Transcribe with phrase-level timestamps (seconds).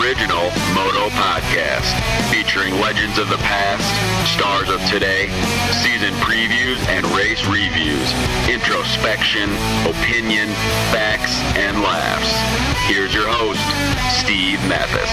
[0.00, 1.88] Original Moto Podcast,
[2.30, 3.86] featuring legends of the past,
[4.36, 5.28] stars of today,
[5.82, 8.12] season previews and race reviews,
[8.48, 9.48] introspection,
[9.88, 10.48] opinion,
[10.92, 12.28] facts, and laughs.
[12.86, 13.62] Here's your host,
[14.20, 15.10] Steve Matthes.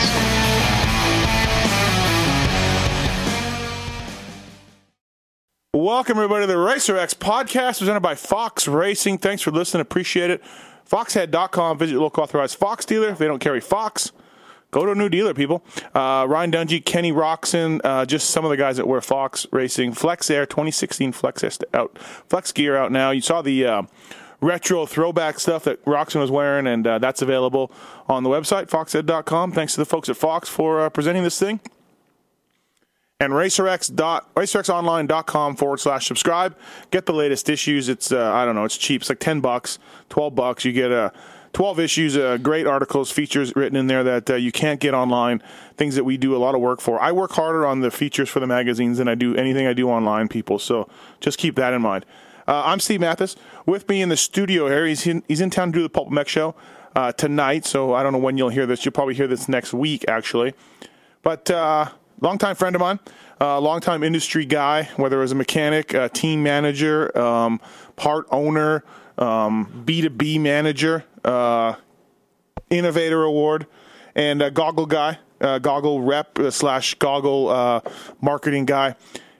[5.73, 9.17] Welcome, everybody, to the Racer X podcast presented by Fox Racing.
[9.19, 9.81] Thanks for listening.
[9.81, 10.43] Appreciate it.
[10.89, 11.77] Foxhead.com.
[11.77, 13.09] Visit your local authorized Fox dealer.
[13.09, 14.11] If they don't carry Fox,
[14.73, 15.63] go to a new dealer, people.
[15.95, 19.93] Uh, Ryan Dungey, Kenny Roczen, uh, just some of the guys that wear Fox Racing.
[19.93, 21.43] Flex Air 2016 Flex
[21.73, 23.11] out, Flex gear out now.
[23.11, 23.83] You saw the uh,
[24.41, 27.71] retro throwback stuff that Roczen was wearing, and uh, that's available
[28.09, 29.53] on the website foxhead.com.
[29.53, 31.61] Thanks to the folks at Fox for uh, presenting this thing.
[33.19, 36.57] And racerx dot, racerxonline.com forward slash subscribe.
[36.91, 37.87] Get the latest issues.
[37.87, 39.01] It's, uh, I don't know, it's cheap.
[39.01, 39.79] It's like 10 bucks,
[40.09, 40.65] 12 bucks.
[40.65, 41.13] You get a
[41.53, 45.41] 12 issues, uh, great articles, features written in there that uh, you can't get online,
[45.77, 46.99] things that we do a lot of work for.
[46.99, 49.87] I work harder on the features for the magazines than I do anything I do
[49.87, 50.57] online, people.
[50.57, 52.05] So just keep that in mind.
[52.47, 53.35] Uh, I'm Steve Matthes.
[53.67, 56.09] With me in the studio here, he's in, he's in town to do the Pulp
[56.09, 56.55] MX show
[56.95, 57.65] uh, tonight.
[57.65, 58.83] So I don't know when you'll hear this.
[58.83, 60.55] You'll probably hear this next week, actually.
[61.21, 62.99] But uh, longtime friend of mine,
[63.39, 67.61] uh, longtime industry guy, whether as a mechanic, a team manager, um,
[67.95, 68.83] part owner,
[69.17, 71.75] um, B2B manager, uh,
[72.69, 73.67] innovator award,
[74.15, 77.81] and a goggle guy, uh, goggle rep uh, slash goggle uh,
[78.21, 78.95] marketing guy.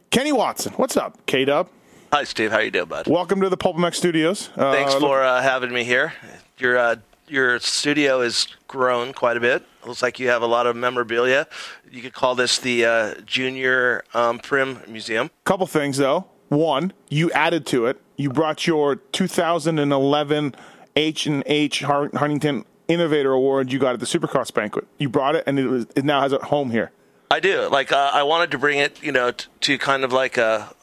[0.09, 1.69] Kenny Watson, what's up, K Dub?
[2.11, 2.51] Hi, Steve.
[2.51, 3.07] How you doing, bud?
[3.07, 4.49] Welcome to the PulpMX Studios.
[4.55, 6.13] Uh, Thanks for uh, having me here.
[6.59, 6.95] Your uh,
[7.27, 9.63] your studio has grown quite a bit.
[9.85, 11.47] Looks like you have a lot of memorabilia.
[11.91, 15.31] You could call this the uh, Junior um, Prim Museum.
[15.43, 16.25] couple things though.
[16.53, 17.99] One, you added to it.
[18.15, 20.55] You brought your 2011
[20.95, 24.85] H and H Huntington Innovator Award you got at the Supercross banquet.
[24.99, 26.91] You brought it, and it, was, it now has a home here.
[27.31, 27.67] I do.
[27.69, 30.73] Like uh, I wanted to bring it, you know, t- to kind of like a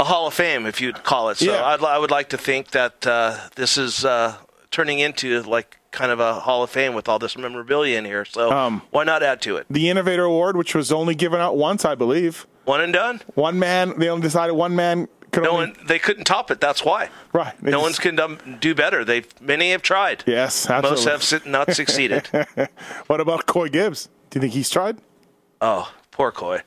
[0.00, 1.38] a Hall of Fame, if you'd call it.
[1.38, 1.64] So Yeah.
[1.64, 4.36] I'd, I would like to think that uh, this is uh,
[4.70, 8.24] turning into like kind of a Hall of Fame with all this memorabilia in here.
[8.24, 9.66] So Um, why not add to it?
[9.70, 12.46] The Innovator Award, which was only given out once, I believe.
[12.68, 13.22] One and done.
[13.34, 13.98] One man.
[13.98, 15.66] They only decided one man could No only.
[15.68, 16.60] one, they couldn't top it.
[16.60, 17.08] That's why.
[17.32, 17.54] Right.
[17.62, 19.04] They No just- one's can do better.
[19.04, 20.22] They many have tried.
[20.26, 21.06] Yes, absolutely.
[21.06, 22.28] Most have not succeeded.
[23.06, 24.08] What about Coy Gibbs?
[24.30, 24.98] Do you think he's tried?
[25.60, 26.60] oh, poor Coy.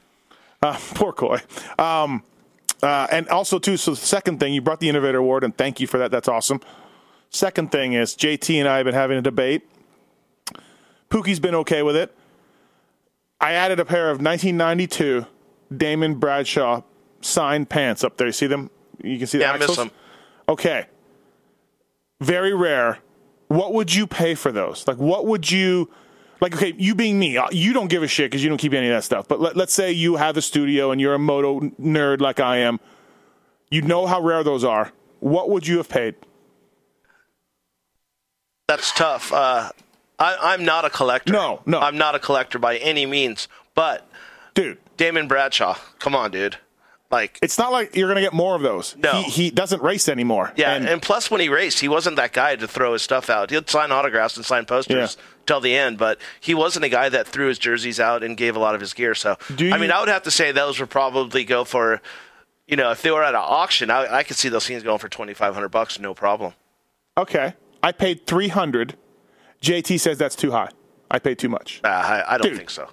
[0.62, 1.39] Uh, poor Coy.
[1.79, 2.23] Um,
[2.83, 5.79] uh, and also, too, so the second thing, you brought the Innovator Award, and thank
[5.79, 6.09] you for that.
[6.12, 6.62] That's awesome.
[7.29, 9.62] Second thing is, JT and I have been having a debate.
[11.09, 12.16] Pookie's been okay with it.
[13.39, 15.25] I added a pair of 1992
[15.76, 16.82] Damon Bradshaw
[17.22, 18.28] signed pants up there.
[18.28, 18.70] You see them?
[19.04, 19.78] You can see the Yeah, I miss axles?
[19.78, 19.92] them.
[20.50, 20.86] Okay.
[22.20, 23.00] Very rare.
[23.48, 24.88] What would you pay for those?
[24.88, 25.90] Like, what would you
[26.40, 26.56] like?
[26.56, 28.88] Okay, you being me, uh, you don't give a shit because you don't keep any
[28.88, 29.28] of that stuff.
[29.28, 32.58] But let, let's say you have a studio and you're a moto nerd like I
[32.58, 32.80] am.
[33.70, 34.92] You know how rare those are.
[35.20, 36.16] What would you have paid?
[38.68, 39.34] That's tough.
[39.34, 39.72] Uh,
[40.20, 41.34] I, I'm not a collector.
[41.34, 41.80] No, no.
[41.80, 43.48] I'm not a collector by any means.
[43.76, 44.08] But
[44.54, 46.57] Dude, Damon Bradshaw, come on, dude.
[47.09, 48.95] Like, it's not like you're going to get more of those.
[48.95, 49.12] No.
[49.23, 50.53] He, he doesn't race anymore.
[50.56, 53.29] yeah, And- and, plus when he raced, he wasn't that guy to throw his stuff
[53.29, 53.50] out.
[53.50, 55.23] He'd sign autographs and sign posters Yeah.
[55.45, 58.56] till the end, but he wasn't a guy that threw his jerseys out and gave
[58.56, 59.13] a lot of his gear.
[59.16, 62.00] So, you- I mean, I would have to say those would probably go for,
[62.68, 65.00] you know, if they were at an auction, I, I could see those things going
[65.00, 66.53] for twenty five hundred bucks, no problem.
[67.18, 67.56] okay.
[67.83, 68.95] I paid 300
[69.62, 70.69] JT says that's too high.
[71.09, 71.81] I paid too much.
[71.83, 72.57] Uh, I, I don't Dude.
[72.57, 72.88] think so.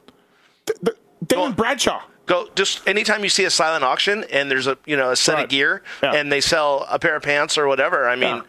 [0.82, 0.96] The-
[1.26, 1.52] Damon on.
[1.54, 2.02] Bradshaw.
[2.26, 5.34] Go just anytime you see a silent auction and there's a you know a set
[5.36, 5.44] Right.
[5.44, 6.12] of gear Yeah.
[6.14, 8.08] and they sell a pair of pants or whatever.
[8.08, 8.42] I mean, Yeah.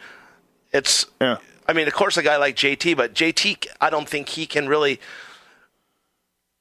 [0.73, 1.05] it's.
[1.21, 1.37] Yeah.
[1.67, 4.67] I mean, of course, a guy like JT, but JT, I don't think he can
[4.67, 4.99] really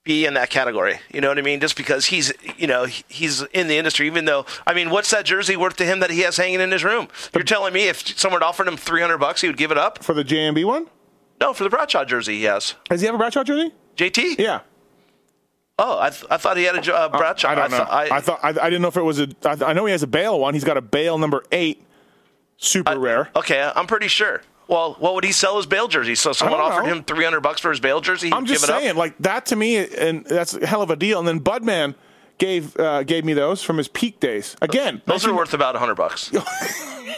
[0.05, 1.01] be in that category.
[1.13, 1.61] You know what I mean?
[1.61, 5.25] Just because he's you know he's in the industry, even though I mean, what's that
[5.25, 7.09] jersey worth to him that he has hanging in his room?
[7.35, 10.03] You're telling me if someone offered him 300 bucks, he would give it up?
[10.05, 10.87] For the JMB one?
[11.41, 12.75] No, for the Bradshaw jersey, he has.
[12.89, 13.73] Does he have a Bradshaw jersey?
[13.97, 14.39] JT?
[14.39, 14.61] Yeah.
[15.81, 17.51] Oh, I, th- I thought he had a jo- uh, Bradshaw.
[17.51, 17.77] I don't know.
[17.79, 19.29] th- I, thought I, I didn't know if it was a.
[19.45, 20.55] I, I know he has a Bayle one.
[20.55, 21.85] He's got a Bayle number eight,
[22.57, 23.31] super rare.
[23.37, 24.43] Okay, I'm pretty sure.
[24.67, 26.15] Well, what would he sell his Bayle jersey?
[26.15, 26.97] So someone offered know.
[26.97, 28.31] him 300 bucks for his Bayle jersey.
[28.33, 28.97] I'm just give it saying, Up?
[28.97, 31.19] like that to me, and that's a hell of a deal.
[31.21, 31.95] And then Budman
[32.39, 34.57] gave uh, gave me those from his peak days.
[34.61, 36.31] Again, Those are worth about 100 bucks.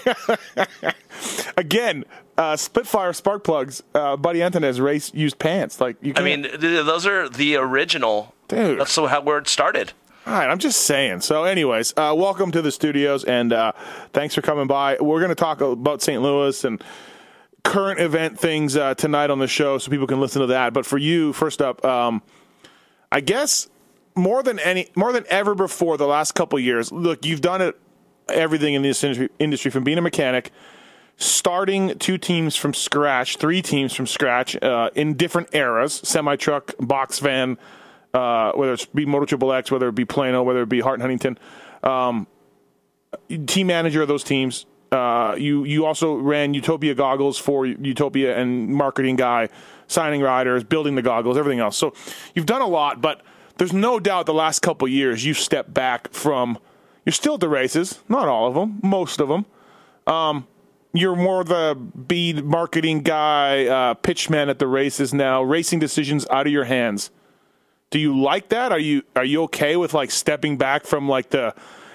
[1.56, 2.04] again,
[2.38, 3.82] uh, Spitfire spark plugs.
[3.94, 5.80] Uh, Buddy Antunez race used pants.
[5.80, 6.12] Like you.
[6.16, 8.34] I Can't, mean, th- those are the original.
[8.50, 8.80] Dude.
[8.80, 9.92] That's so how where it started.
[10.26, 11.20] All right, I'm just saying.
[11.20, 13.70] So, anyways, uh, welcome to the studios, and uh,
[14.12, 14.96] thanks for coming by.
[15.00, 16.20] We're going to talk about St.
[16.20, 16.82] Louis and
[17.62, 20.72] current event things uh, tonight on the show, so people can listen to that.
[20.72, 22.22] But for you, first up, um,
[23.12, 23.68] I guess
[24.16, 26.90] more than any, more than ever before, the last couple of years.
[26.90, 27.78] Look, you've done it
[28.28, 30.50] everything in this industry, industry from being a mechanic.
[31.18, 36.74] Starting two teams from scratch, three teams from scratch uh, in different eras semi truck,
[36.80, 37.56] box van,
[38.14, 40.94] uh, whether it's be Moto Triple X, whether it be Plano, whether it be Hart
[40.94, 41.38] and Huntington,
[41.82, 42.26] um,
[43.46, 44.66] team manager of those teams.
[44.92, 49.48] Uh, you you also ran Utopia goggles for Utopia and marketing guy,
[49.86, 51.76] signing riders, building the goggles, everything else.
[51.76, 51.94] So
[52.34, 53.22] you've done a lot, but
[53.58, 56.58] there's no doubt the last couple years you've stepped back from.
[57.04, 59.46] You're still at the races, not all of them, most of them.
[60.06, 60.46] Um,
[60.92, 65.42] you're more the bead marketing guy, uh, pitchman at the races now.
[65.42, 67.10] Racing decisions out of your hands.
[67.90, 68.70] Do you like that?
[68.72, 71.54] Are you are you okay with like stepping back from like the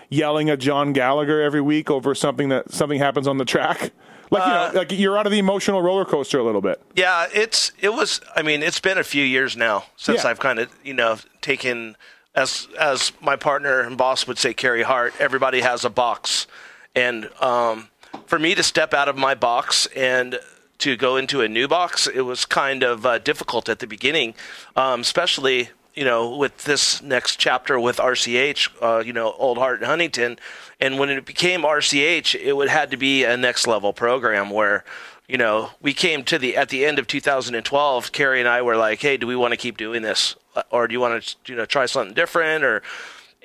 [0.10, 3.92] yelling at John Gallagher every week over something that something happens on the track?
[4.32, 6.82] Like you know, like you're out of the emotional roller coaster a little bit.
[6.96, 8.22] Yeah, it's it was.
[8.36, 10.32] I mean, it's been a few years now since Yeah.
[10.32, 11.96] I've kind of you know taken
[12.34, 15.14] as as my partner and boss would say, Carey Hart.
[15.20, 16.48] Everybody has a box,
[16.96, 17.90] and um,
[18.26, 20.40] for me to step out of my box and
[20.80, 24.34] to go into a new box, it was kind of uh, difficult at the beginning,
[24.76, 29.80] um, especially you know with this next chapter with RCH, uh, you know, Old Hart
[29.80, 30.38] and Huntington,
[30.80, 34.84] and when it became RCH, it would had to be a next level program where
[35.28, 38.12] you know, we came to the at the end of 2012.
[38.12, 40.36] Carey and I were like, "Hey, do we want to keep doing this,
[40.70, 42.84] or do you want to, you know, try something different?" Or,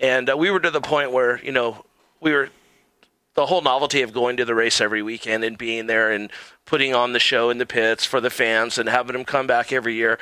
[0.01, 1.85] and uh, we were to the point where you know
[2.21, 2.51] we were
[3.35, 6.31] the whole novelty of going to the race every weekend and being there and
[6.67, 9.73] putting on the show in the pits for the fans and having them come back
[9.73, 10.19] every year.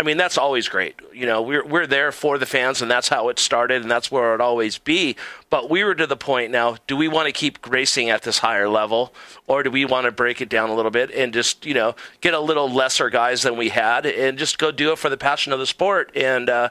[0.00, 0.94] I mean, that's always great.
[1.12, 4.12] You know, we're we're there for the fans, and that's how it started, and that's
[4.12, 5.16] where it always be.
[5.50, 8.38] But we were to the point now: do we want to keep racing at this
[8.38, 9.12] higher level,
[9.48, 11.96] or do we want to break it down a little bit and just you know
[12.20, 15.16] get a little lesser guys than we had, and just go do it for the
[15.16, 16.12] passion of the sport?
[16.14, 16.68] And uh,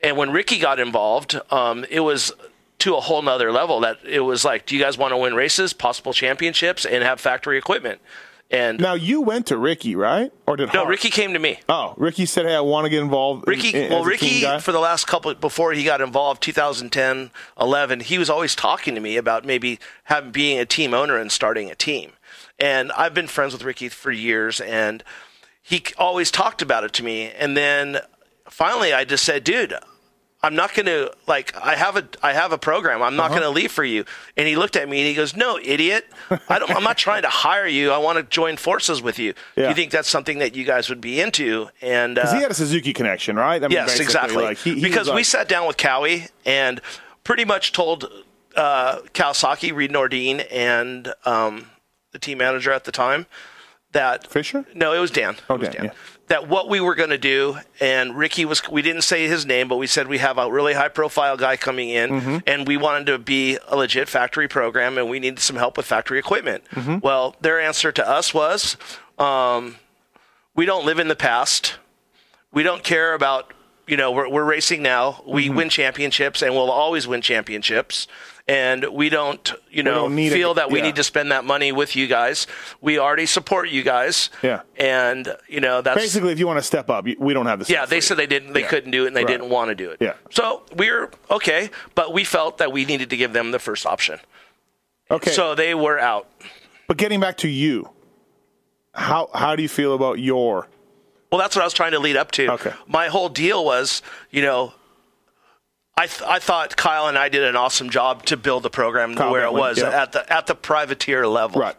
[0.00, 2.32] and when Ricky got involved, um, it was
[2.80, 3.78] to a whole nother level.
[3.80, 7.20] That it was like, do you guys want to win races, possible championships, and have
[7.20, 8.00] factory equipment?
[8.50, 10.32] And Now you went to Ricky, right?
[10.46, 10.88] Or did no, Hart?
[10.88, 11.58] Ricky came to me.
[11.68, 14.60] Oh, Ricky said, "Hey, I want to get involved." Ricky, in- well, a team Ricky,
[14.60, 19.00] for the last couple before he got involved, 2010, 11, he was always talking to
[19.00, 22.12] me about maybe having being a team owner and starting a team.
[22.58, 25.02] And I've been friends with Ricky for years, and
[25.60, 27.32] he always talked about it to me.
[27.32, 27.98] And then
[28.48, 29.74] finally, I just said, "Dude,
[30.46, 31.54] I'm not going to like.
[31.56, 33.02] I have a I have a program.
[33.02, 33.28] I'm Uh-huh.
[33.28, 34.04] not going to leave for you."
[34.36, 36.06] And he looked at me and he goes, "No, idiot.
[36.48, 36.70] I don't.
[36.70, 37.90] I'm not trying to hire you.
[37.92, 39.34] I want to join forces with you.
[39.56, 42.50] Do you think that's something that you guys would be into?" And uh, he had
[42.50, 43.62] a Suzuki connection, right?
[43.62, 44.42] I mean, Yes, exactly.
[44.44, 46.80] Like, he, he because was we sat down with Kawi and
[47.24, 48.10] pretty much told
[48.56, 51.70] uh, Kawasaki, Reed Nordine, and um,
[52.12, 53.26] the team manager at the time
[53.92, 54.64] that Fisher?
[54.74, 55.36] No, it was Dan.
[55.50, 55.90] Oh, It was Dan, yeah.
[56.28, 58.60] That what we were going to do, and Ricky was.
[58.68, 61.56] We didn't say his name, but we said we have a really high profile guy
[61.56, 62.36] coming in, Mm-hmm.
[62.48, 65.86] and we wanted to be a legit factory program, and we needed some help with
[65.86, 66.64] factory equipment.
[66.72, 66.98] Mm-hmm.
[67.00, 68.76] Well, their answer to us was,
[69.20, 69.76] um,
[70.56, 71.76] we don't live in the past
[72.52, 73.52] we don't care about
[73.86, 75.56] you know we're, we're racing now we Mm-hmm.
[75.56, 78.06] win championships and we'll always win championships
[78.48, 80.84] and we don't you know don't feel a- that we yeah.
[80.86, 82.46] need to spend that money with you guys
[82.80, 84.60] we already support you guys Yeah.
[84.76, 87.72] and you know that's basically, if you want to step up, we don't have the.
[87.72, 88.68] yeah they said they didn't they Yeah.
[88.68, 89.32] couldn't do it and they Right.
[89.32, 90.14] didn't want to do it Yeah.
[90.30, 94.20] so we're okay but we felt that we needed to give them the first option
[95.10, 96.28] Okay, so they were out
[96.88, 97.90] but getting back to you,
[98.94, 100.68] how how do you feel about your?
[101.30, 102.52] Well, that's what I was trying to lead up to.
[102.52, 102.72] Okay.
[102.86, 104.72] My whole deal was, you know,
[105.96, 109.14] I th- I thought Kyle and I did an awesome job to build the program
[109.14, 110.02] Kyle where Bentley, it was yeah.
[110.02, 111.60] at the at the privateer level.
[111.60, 111.76] Right.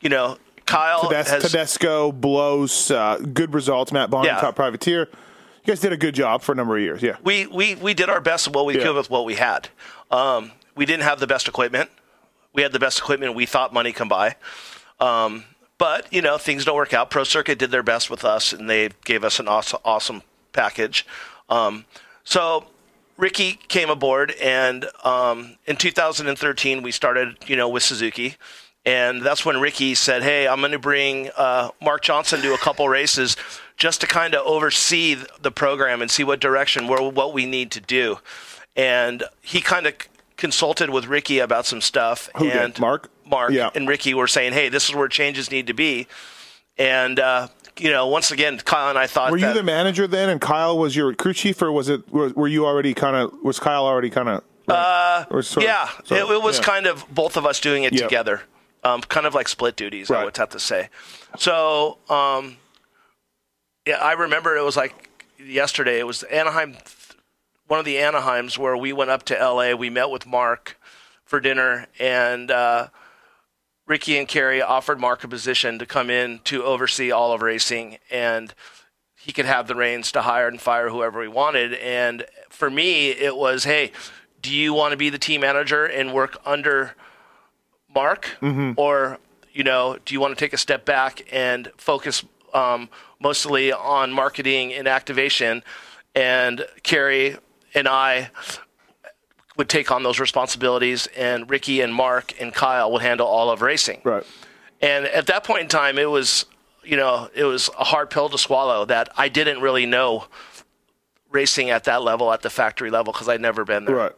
[0.00, 3.92] You know, Kyle Tedes- has Tedesco blows uh, good results.
[3.92, 4.40] Matt Bond, Yeah.
[4.40, 5.08] top privateer.
[5.10, 7.02] You guys did a good job for a number of years.
[7.02, 7.16] Yeah.
[7.22, 8.84] we, we we did our best of what we Yeah.
[8.84, 9.68] could with what we had.
[10.10, 11.90] Um, we didn't have the best equipment.
[12.52, 14.36] We had the best equipment we thought money can buy.
[14.98, 15.44] Um,
[15.78, 17.10] but you know, things don't work out.
[17.10, 21.06] Pro Circuit did their best with us, and they gave us an awesome, awesome package.
[21.48, 21.84] Um,
[22.24, 22.64] so
[23.16, 28.36] Ricky came aboard, and um, in 2013 we started, you know, with Suzuki,
[28.84, 32.58] And that's when Ricky said, "Hey, I'm going to bring uh, Mark Johnson to a
[32.58, 33.36] couple races
[33.76, 37.70] just to kind of oversee the program and see what direction, where what we need
[37.72, 38.18] to do."
[38.74, 39.94] And he kind of
[40.36, 42.28] consulted with Ricky about some stuff.
[42.36, 42.80] Who did?
[42.80, 43.08] Mark?
[43.24, 43.70] Mark Yeah.
[43.74, 46.08] and Ricky were saying, "Hey, this is where changes need to be."
[46.76, 47.48] And uh,
[47.78, 50.40] you know, once again, Kyle and I thought Were you that the manager then, and
[50.40, 52.08] Kyle was your crew chief, or was it?
[52.12, 53.32] Were, were you already kind of?
[53.42, 54.44] Was Kyle already kind of?
[54.68, 55.24] Uh,
[55.58, 58.02] yeah, it, it was kind of both of us doing it Yep.
[58.02, 58.42] together,
[58.84, 60.10] um, kind of like split duties.
[60.10, 60.24] I Right.
[60.24, 60.88] would have to say.
[61.36, 62.56] So, um,
[63.86, 65.10] yeah, I remember it was like
[65.44, 65.98] yesterday.
[65.98, 66.76] It was Anaheim,
[67.66, 69.74] one of the Anaheims where we went up to L.A.
[69.74, 70.78] We met with Mark
[71.24, 72.88] for dinner, and uh,
[73.92, 77.98] Ricky and Carey offered Mark a position to come in to oversee all of racing,
[78.10, 78.54] and
[79.14, 81.74] he could have the reins to hire and fire whoever he wanted.
[81.74, 83.92] And for me, it was, hey,
[84.40, 86.94] do you want to be the team manager and work under
[87.94, 88.30] Mark,
[88.78, 89.18] or
[89.52, 92.88] you know, do you want to take a step back and focus um,
[93.20, 95.62] mostly on marketing and activation?
[96.14, 97.36] And Carey
[97.74, 98.30] and I
[99.62, 103.62] would take on those responsibilities, and Ricky and Mark and Kyle would handle all of
[103.62, 104.00] racing.
[104.02, 104.26] right.
[104.80, 106.44] And at that point in time, it was,
[106.82, 110.26] you know, it was a hard pill to swallow that I didn't really know
[111.30, 113.94] racing at that level, at the factory level, because I'd never been there.
[113.94, 114.12] Right.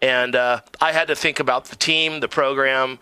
[0.00, 3.00] And uh, I had to think about the team, the program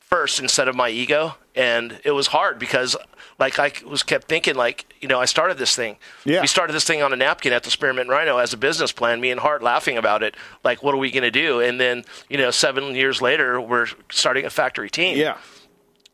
[0.00, 1.36] first instead of my ego.
[1.58, 2.96] And it was hard because,
[3.38, 5.96] like, I was kept thinking, like, you know, I started this thing.
[6.24, 6.40] Yeah.
[6.40, 9.20] We started this thing on a napkin at the Spearmint Rhino as a business plan.
[9.20, 10.36] Me and Hart laughing about it.
[10.62, 11.60] Like, what are we going to do?
[11.60, 15.18] And then, you know, seven years later, we're starting a factory team.
[15.18, 15.36] Yeah.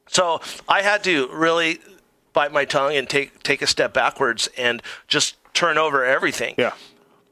[0.07, 1.79] So I had to really
[2.33, 6.55] bite my tongue and take take a step backwards and just turn over everything.
[6.57, 6.73] Yeah.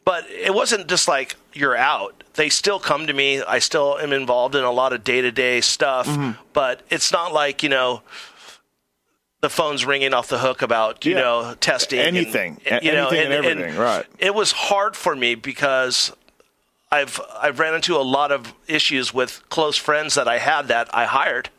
[0.05, 2.25] But it wasn't just like you're out.
[2.35, 3.41] They still come to me.
[3.43, 6.09] I still am involved in a lot of day to day stuff.
[6.09, 6.33] Mm-hmm.
[6.53, 8.03] But it's not like you know
[9.41, 11.21] the phone's ringing off the hook about you Yeah.
[11.21, 12.61] know testing Anything.
[12.69, 14.07] and, you know anything and everything, right.
[14.19, 16.13] It was hard for me because
[16.91, 20.93] I've I've ran into a lot of issues with close friends that I had that
[20.95, 21.51] I hired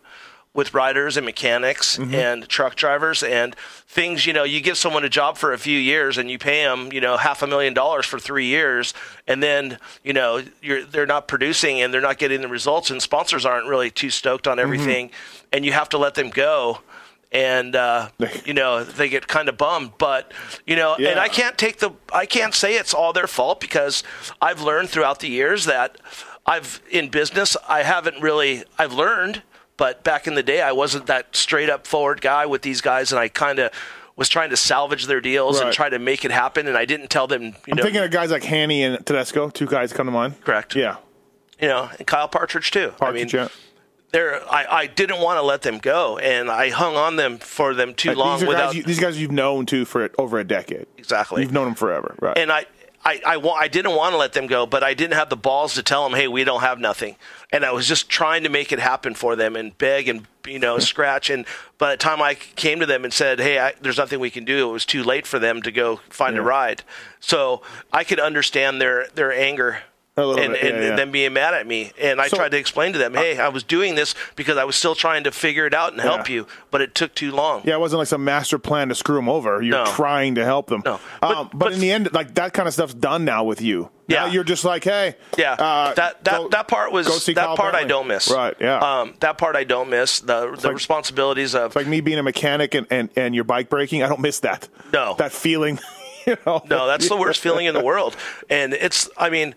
[0.54, 2.16] with riders and mechanics Mm-hmm.
[2.16, 3.56] and truck drivers and
[3.88, 6.64] things you know you give someone a job for a few years and you pay
[6.64, 8.94] them you know half a million dollars for 3 years
[9.28, 13.02] and then you know you're they're not producing and they're not getting the results and
[13.02, 15.10] sponsors aren't really too stoked on everything
[15.52, 16.80] and you have to let them go
[17.32, 18.10] and uh,
[18.46, 19.94] you know they get kind of bummed.
[19.98, 20.32] But
[20.68, 24.04] you know and I can't take the I can't say it's all their fault because
[24.42, 25.98] I've learned throughout the years that
[26.46, 29.42] I've in business I haven't really I've learned
[29.78, 33.12] but back in the day I wasn't that straight up forward guy with these guys
[33.12, 33.72] and I kind of
[34.16, 35.74] was trying to salvage their deals and Right.
[35.74, 38.12] try to make it happen and I didn't tell them you I'm know thinking of
[38.12, 39.50] guys like Hanny and Tedesco.
[39.50, 40.42] Two guys come to mind.
[40.44, 40.76] Correct.
[40.76, 40.98] Yeah.
[41.60, 43.48] you know and Kyle Partridge too I mean Partridge, yeah.
[44.12, 47.74] they're I, I didn't want to let them go and I hung on them for
[47.74, 50.38] them too Like, long these, without guys, you- these guys you've known too for over
[50.40, 50.86] a decade.
[50.98, 51.42] Exactly.
[51.42, 52.38] You've known them forever, right?
[52.38, 52.66] and I,
[53.06, 55.36] I, I, wa- I didn't want to let them go, but I didn't have the
[55.36, 57.18] balls to tell them, hey, we don't have nothing.
[57.52, 60.60] And I was just trying to make it happen for them and beg and, you
[60.60, 61.30] know, scratch.
[61.30, 61.46] And
[61.78, 64.46] by the time I came to them and said, hey, I, there's nothing we can
[64.46, 66.84] do, it was too late for them to go find a ride.
[67.20, 69.84] So I could understand their, their anger.
[70.16, 70.96] And, bit, yeah, and yeah.
[70.96, 73.48] them being mad at me, and I So- tried to explain to them, "Hey, I
[73.48, 76.36] was doing this because I was still trying to figure it out and help Yeah.
[76.36, 79.16] you, but it took too long." yeah, it wasn't like some master plan to screw
[79.16, 79.60] them over.
[79.64, 79.92] You're No.
[79.92, 80.84] trying to help them.
[80.86, 81.00] No.
[81.20, 83.60] But, um, but, but- in the end, like that kind of stuff's done now with
[83.60, 83.90] you.
[84.08, 84.34] Now Yeah.
[84.34, 87.74] you're just like, hey, Yeah, uh, that that, go- that part was that Kyle part
[87.74, 88.30] I don't miss.
[88.30, 88.78] Right, yeah.
[88.78, 90.20] Um, that part I don't miss.
[90.20, 93.68] The the like- responsibilities of like me being a mechanic and, and, and your bike
[93.68, 94.68] breaking, I don't miss that.
[94.92, 95.16] No.
[95.18, 95.80] That feeling,
[96.28, 96.62] you know.
[96.70, 98.16] no, that's the worst feeling in the world.
[98.48, 99.56] And it's I mean,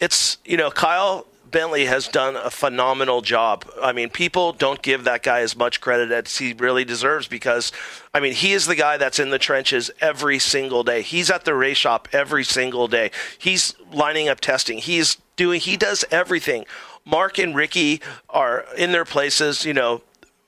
[0.00, 3.64] it's you know Kyle Bentley has done a phenomenal job.
[3.80, 7.70] I mean, people don't give that guy as much credit as he really deserves because,
[8.12, 11.02] I mean, he is the guy that's in the trenches every single day.
[11.02, 13.12] He's at the race shop every single day.
[13.38, 14.78] He's lining up testing.
[14.78, 16.66] He's doing, he does everything.
[17.04, 20.02] Mark and Ricky are in their places, you know,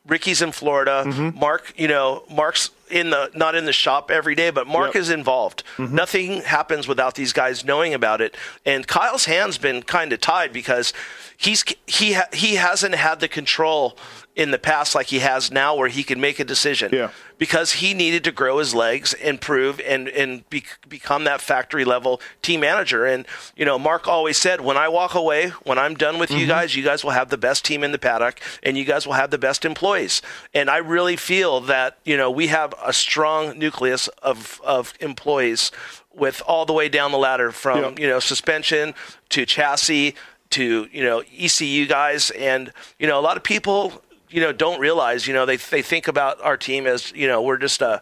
[0.09, 1.05] Ricky's in Florida.
[1.07, 1.39] Mm-hmm.
[1.39, 5.03] Mark, you know, Mark's in the not in the shop every day, but Mark Yep.
[5.03, 5.63] is involved.
[5.77, 5.95] Mm-hmm.
[5.95, 8.37] Nothing happens without these guys knowing about it.
[8.65, 10.93] And Kyle's hands been kind of tied because
[11.37, 13.97] he's he ha, he hasn't had the control
[14.37, 16.91] in the past like he has now, where he can make a decision.
[16.93, 17.11] Yeah.
[17.39, 22.21] Because he needed to grow his legs, improve, and and be, become that factory level
[22.43, 23.05] team manager.
[23.07, 23.27] And
[23.57, 26.49] you know, Mark always said, when I walk away, when I'm done with you mm-hmm.
[26.49, 29.15] guys, you guys will have the best team in the paddock, and you guys will
[29.15, 30.23] have the best employees.
[30.55, 35.71] And I really feel that you know we have a strong nucleus of of employees
[36.15, 37.93] with all the way down the ladder from Yeah.
[37.99, 38.95] you know suspension
[39.31, 40.15] to chassis
[40.51, 44.81] to you know ECU guys, and you know a lot of people you know don't
[44.81, 45.27] realize.
[45.27, 48.01] You know, they they think about our team as you know we're just a.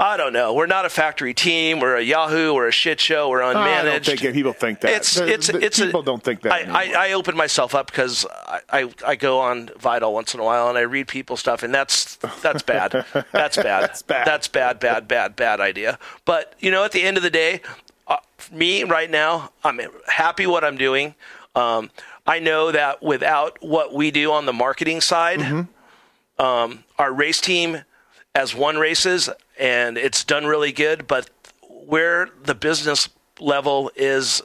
[0.00, 0.54] I don't know.
[0.54, 1.80] We're not a factory team.
[1.80, 2.54] We're a Yahoo.
[2.54, 3.28] We're a shit show.
[3.30, 3.56] We're unmanaged.
[3.56, 4.92] I don't think it- people think that.
[4.92, 6.52] It's it's the- it's people a, don't think that.
[6.52, 7.08] I, I.
[7.08, 10.68] I open myself up because I, I I go on Vital once in a while
[10.68, 13.04] and I read people's stuff and that's that's bad.
[13.32, 13.82] That's bad.
[13.82, 14.24] that's bad.
[14.26, 14.78] That's bad.
[14.78, 15.08] Bad.
[15.08, 15.34] Bad.
[15.34, 15.98] Bad idea.
[16.24, 17.60] But you know, at the end of the day,
[18.06, 18.18] uh,
[18.52, 21.16] me right now, I'm happy what I'm doing.
[21.56, 21.90] Um,
[22.24, 26.40] I know that without what we do on the marketing side, Mm-hmm.
[26.44, 27.82] um, our race team
[28.38, 29.28] has won races
[29.58, 31.08] and it's done really good.
[31.08, 31.28] But
[31.68, 33.08] where the business
[33.40, 34.40] level is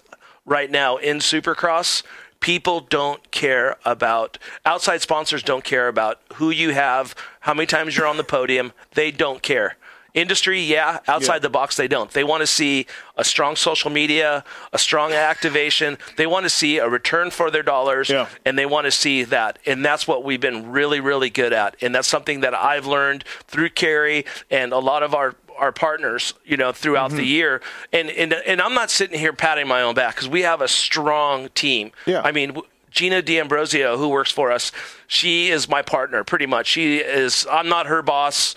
[0.45, 2.01] right now in Supercross,
[2.39, 7.95] people don't care about outside sponsors don't care about who you have, how many times
[7.95, 8.73] you're on the podium.
[8.95, 9.77] They don't care.
[10.13, 11.39] Industry, yeah, outside Yeah.
[11.39, 12.11] the box, they don't.
[12.11, 12.85] They want to see
[13.17, 15.97] a strong social media, a strong activation.
[16.17, 18.27] They want to see a return for their dollars, Yeah.
[18.45, 19.57] and they want to see that.
[19.65, 21.75] And that's what we've been really, really good at.
[21.81, 26.33] And that's something that I've learned through Carey and a lot of our our partners,
[26.43, 27.17] you know, throughout Mm-hmm.
[27.17, 27.61] the year.
[27.91, 30.67] And and and I'm not sitting here patting my own back because we have a
[30.67, 31.91] strong team.
[32.05, 32.21] Yeah.
[32.23, 32.55] I mean.
[32.91, 34.71] Gina D'Ambrosio, who works for us,
[35.07, 36.67] she is my partner pretty much.
[36.67, 37.47] She is.
[37.51, 38.53] I'm not her boss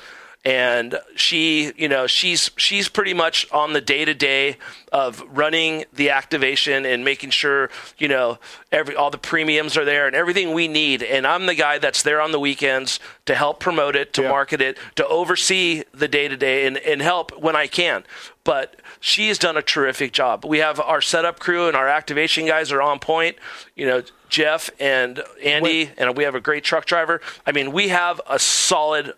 [0.47, 4.57] and she you know she's she's pretty much on the day to day
[4.93, 8.38] of running the activation and making sure you know
[8.71, 11.03] every all the premiums are there and everything we need.
[11.03, 14.29] And I'm the guy that's there on the weekends to help promote it to Yeah.
[14.31, 18.05] market it to oversee the day to day and and help when I can.
[18.45, 20.45] But she has done a terrific job.
[20.45, 23.37] We have our setup crew and our activation guys are on point.
[23.75, 27.21] You know Jeff and Andy and we have a great truck driver.
[27.45, 29.15] I mean we have a solid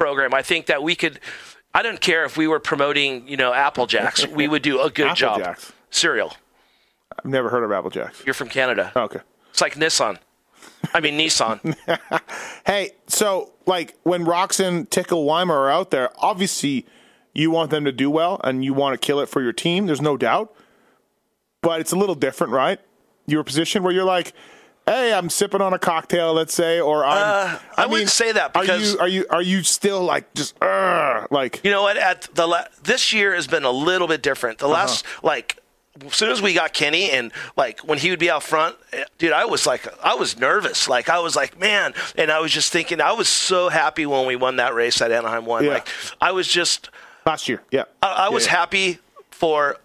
[0.00, 0.32] program.
[0.32, 1.20] I think that we could.
[1.74, 4.26] I don't care if we were promoting, you know, Apple Jacks.
[4.26, 5.38] We would do a good Apple job.
[5.40, 5.72] Jacks?
[5.90, 6.32] Cereal.
[7.18, 8.22] I've never heard of Apple Jacks.
[8.24, 8.90] You're from Canada.
[8.96, 9.20] Oh, okay.
[9.50, 10.16] It's like Nissan.
[10.94, 11.76] I mean Nissan.
[12.66, 16.86] Hey, so like when Roczen, Tickle, Weimer are out there, obviously
[17.34, 19.86] you want them to do well and you want to kill it for your team.
[19.86, 20.54] There's no doubt.
[21.62, 22.78] But it's a little different, right?
[23.26, 24.32] Your position where you're like,
[24.90, 27.54] hey, I'm sipping on a cocktail, let's say, or I'm.
[27.54, 30.60] Uh, I wouldn't say that are because- you are you are you still like just
[30.62, 31.96] uh, like You know what?
[31.96, 34.58] At the la- this year has been a little bit different.
[34.58, 35.56] The last like
[36.06, 38.76] as soon as we got Kenny and like when he would be out front,
[39.18, 40.88] dude, I was like I was nervous.
[40.88, 44.26] Like I was like, man, and I was just thinking I was so happy when
[44.26, 45.64] we won that race at Anaheim one.
[45.64, 45.74] Yeah.
[45.74, 45.88] Like
[46.20, 46.90] I was just
[47.26, 47.62] last year?
[47.70, 48.58] Yeah, I, I was Yeah, yeah.
[48.58, 48.98] happy
[49.30, 49.76] for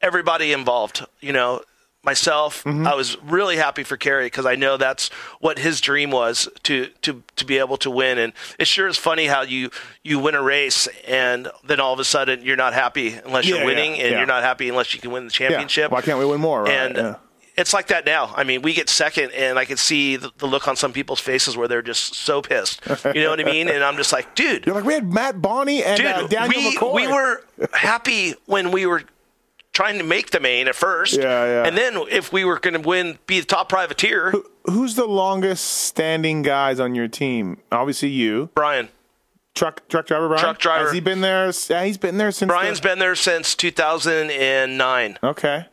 [0.00, 1.04] everybody involved.
[1.20, 1.62] You know,
[2.04, 2.62] myself.
[2.64, 2.86] Mm-hmm.
[2.86, 5.08] I was really happy for Carey because I know that's
[5.40, 8.18] what his dream was to to to be able to win.
[8.18, 9.70] And it sure is funny how you
[10.02, 13.56] you win a race and then all of a sudden you're not happy unless Yeah,
[13.56, 14.18] you're winning, yeah, and yeah.
[14.18, 15.48] you're not happy unless you can win the Yeah.
[15.48, 15.90] championship.
[15.90, 16.64] Why can't we win more?
[16.64, 16.72] Right?
[16.72, 17.16] And
[17.56, 18.34] it's like that now.
[18.36, 21.20] I mean, we get second, and I can see the, the look on some people's
[21.20, 22.80] faces where they're just so pissed.
[23.14, 23.68] You know what I mean?
[23.68, 26.48] And I'm just like, dude, you're like we had Matt Boni and dude, uh, Daniel
[26.62, 26.94] we McCoy.
[26.96, 29.04] we were happy when we were
[29.74, 31.18] trying to make the main at first.
[31.18, 31.66] Yeah, yeah.
[31.66, 34.32] And then if we were going to win, be the top privateer,
[34.66, 37.58] Who's the longest standing guys on your team?
[37.70, 38.88] Obviously, you Brian.
[39.54, 40.42] truck truck driver Brian.
[40.42, 40.84] Truck driver.
[40.86, 41.52] Has he been there?
[41.68, 42.48] Yeah, he's been there since.
[42.48, 45.18] Brian's the, been there since 2009.
[45.22, 45.66] okay.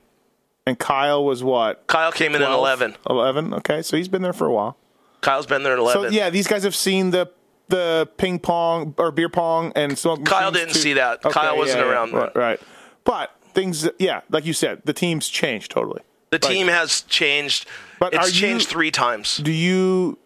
[0.67, 1.87] And Kyle was what?
[1.87, 2.95] Kyle came in at 11.
[3.09, 3.53] 11.
[3.55, 4.77] Okay, so he's been there for a while.
[5.21, 6.11] Kyle's been there at 11.
[6.11, 7.31] So yeah, these guys have seen the
[7.69, 10.25] the ping pong or beer pong and smoke.
[10.25, 10.79] Kyle didn't too.
[10.79, 11.21] see that.
[11.21, 12.59] Kyle wasn't yeah, yeah, around Right, right.
[13.05, 16.01] But things, yeah, like you said, the team's changed totally.
[16.31, 17.67] the Like, team has changed.
[17.99, 19.37] But it's you- changed three times.
[19.37, 20.17] Do you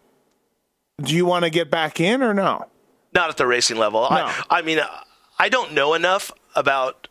[1.02, 2.66] do you want to get back in or no?
[3.12, 4.00] Not at the racing level.
[4.02, 4.08] No.
[4.16, 4.80] I, I mean,
[5.38, 7.08] I don't know enough about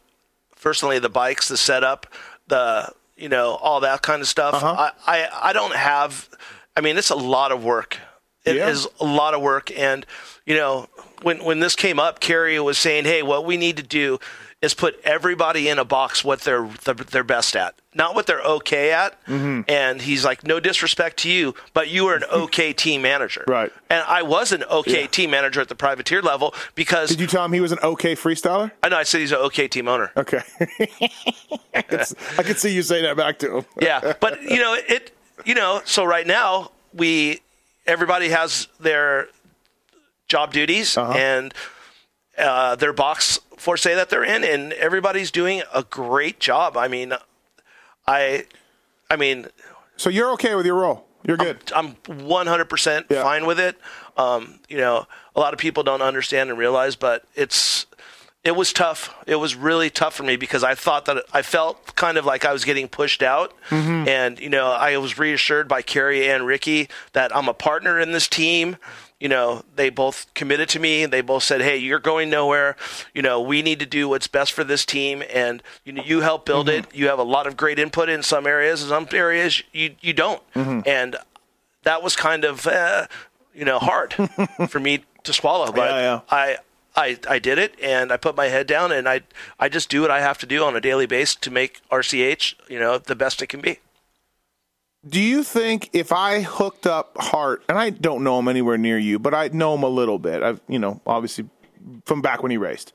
[0.62, 2.08] personally the bikes, the setup,
[2.48, 4.56] the you know all that kind of stuff.
[4.56, 4.90] Uh-huh.
[5.06, 6.30] I, I I don't have.
[6.76, 7.98] I mean, it's a lot of work.
[8.44, 9.08] It is Yeah.
[9.08, 10.06] a lot of work, and
[10.46, 10.88] you know
[11.22, 14.20] when when this came up, Carey was saying, "Hey, what we need to do
[14.66, 16.68] is put everybody in a box what they're
[17.12, 19.62] they're best at, not what they're okay at." Mm-hmm.
[19.70, 23.72] And he's like, "No disrespect to you, but you are an okay team manager." Right.
[23.90, 25.08] And I was an okay Yeah.
[25.08, 28.16] team manager at the privateer level because Did you tell him he was an okay
[28.16, 28.72] freestyler?
[28.84, 30.12] I know I said he's an okay team owner.
[30.18, 30.42] Okay.
[31.74, 32.02] I, could,
[32.40, 33.66] I could see you say that back to him.
[33.80, 35.12] Yeah, but you know it.
[35.46, 37.42] You know, so right now we
[37.86, 39.28] everybody has their
[40.28, 41.12] job duties Uh-huh.
[41.14, 41.54] and
[42.38, 46.78] uh, their box for say that they're in, and everybody's doing a great job.
[46.78, 47.14] I mean,
[48.08, 48.46] I,
[49.10, 49.48] I mean,
[49.98, 51.06] So you're okay with your role?
[51.28, 51.58] You're good.
[51.76, 53.24] I'm 100% Yeah.
[53.24, 53.78] fine with it.
[54.18, 57.86] Um, you know, a lot of people don't understand and realize, but it's
[58.44, 59.12] it was tough.
[59.26, 62.46] It was really tough for me because I thought that I felt kind of like
[62.46, 64.08] I was getting pushed out, Mm-hmm.
[64.08, 68.12] and you know I was reassured by Carey and Ricky that I'm a partner in
[68.12, 68.78] this team.
[69.20, 71.06] You know they both committed to me.
[71.06, 72.76] They both said, "Hey, you're going nowhere.
[73.14, 76.20] You know we need to do what's best for this team, and you know you
[76.22, 76.90] help build Mm-hmm.
[76.90, 76.96] it.
[76.96, 80.12] You have a lot of great input in some areas, and some areas you you
[80.14, 80.82] don't." Mm-hmm.
[80.86, 81.16] And
[81.84, 83.08] that was kind of uh,
[83.54, 84.14] you know hard
[84.70, 86.20] for me to swallow, but Yeah, yeah.
[86.30, 86.58] I.
[86.98, 89.20] I, I did it and I put my head down and I
[89.60, 92.54] I just do what I have to do on a daily basis to make RCH
[92.70, 93.80] you know the best it can be.
[95.08, 98.98] Do you think if I hooked up Hart, and I don't know him anywhere near
[98.98, 100.42] you, but I know him a little bit.
[100.42, 101.48] I've, you know, obviously
[102.06, 102.94] from back when he raced.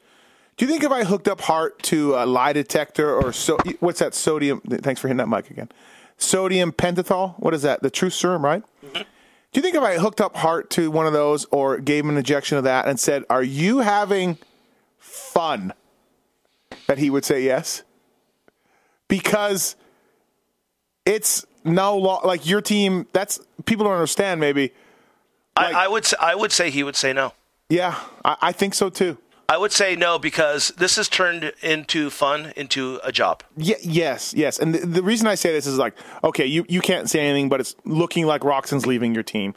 [0.57, 4.01] Do you think if I hooked up Hart to a lie detector or so, what's
[4.01, 4.61] that sodium?
[4.61, 5.70] Thanks for hitting that mic again.
[6.18, 7.35] Sodium pentothal.
[7.38, 7.83] What is that?
[7.83, 8.62] The truth serum, right?
[8.92, 12.11] Do you think if I hooked up Hart to one of those or gave him
[12.11, 14.38] an injection of that and said, "Are you having
[14.99, 15.73] fun?"
[16.87, 17.83] that he would say yes?
[19.09, 19.77] Because
[21.07, 23.07] it's no like your team.
[23.12, 24.40] That's people don't understand.
[24.40, 24.73] Maybe,
[25.57, 27.33] Like- I, I would say, I would say he would say no.
[27.68, 29.18] yeah, I, I think so too.
[29.49, 33.42] I would say no because this has turned into fun into a job.
[33.57, 34.61] Yeah, yes, yes.
[34.61, 37.49] And the, the reason I say this is like, okay, you, you can't say anything,
[37.49, 39.55] but it's looking like Roczen's leaving your team.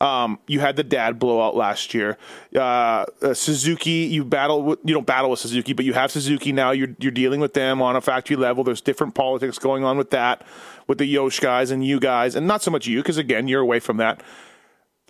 [0.00, 2.18] Um, you had the dad blowout last year.
[2.54, 6.50] Uh, uh, Suzuki, you battle with, you don't battle with Suzuki, but you have Suzuki
[6.52, 6.72] now.
[6.72, 8.64] You're you're dealing with them on a factory level.
[8.64, 10.44] There's different politics going on with that,
[10.86, 13.60] with the Yosh guys and you guys, and not so much you because again you're
[13.60, 14.22] away from that.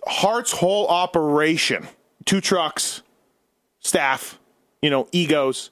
[0.05, 1.87] Hart's whole operation,
[2.25, 3.01] two trucks,
[3.79, 4.39] staff,
[4.81, 5.69] you know, egos,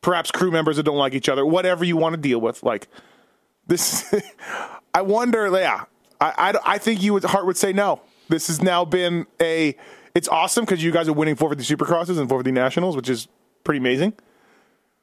[0.00, 2.62] perhaps crew members that don't like each other, whatever you want to deal with.
[2.62, 2.88] Like
[3.66, 4.14] this,
[4.94, 5.48] I wonder.
[5.58, 5.84] Yeah,
[6.20, 8.00] I, I, I think you would Hart would say no.
[8.28, 9.76] This has now been a.
[10.14, 13.28] It's awesome because you guys are winning 450 Supercrosses and 450 Nationals, which is
[13.64, 14.14] pretty amazing.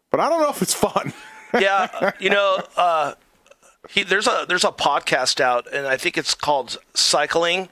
[0.09, 1.13] But I don't know if it's fun.
[1.59, 3.13] yeah, you know, uh,
[3.89, 7.69] he, there's a there's a podcast out, and I think it's called Cycling.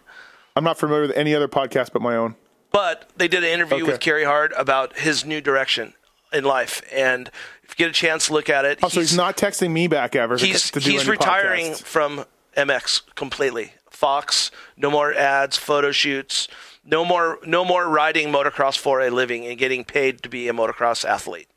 [0.56, 2.36] I'm not familiar with any other podcast but my own.
[2.72, 3.92] But they did an interview Okay.
[3.92, 5.94] with Carey Hart about his new direction
[6.34, 7.30] in life, and
[7.64, 9.88] if you get a chance to look at it, Oh, so he's not texting me
[9.88, 10.38] back ever.
[10.38, 11.84] he's he's retiring podcasts.
[11.84, 13.74] from MX completely.
[13.90, 16.48] Fox, no more ads, photo shoots,
[16.84, 20.54] no more no more riding motocross for a living and getting paid to be a
[20.54, 21.48] motocross athlete.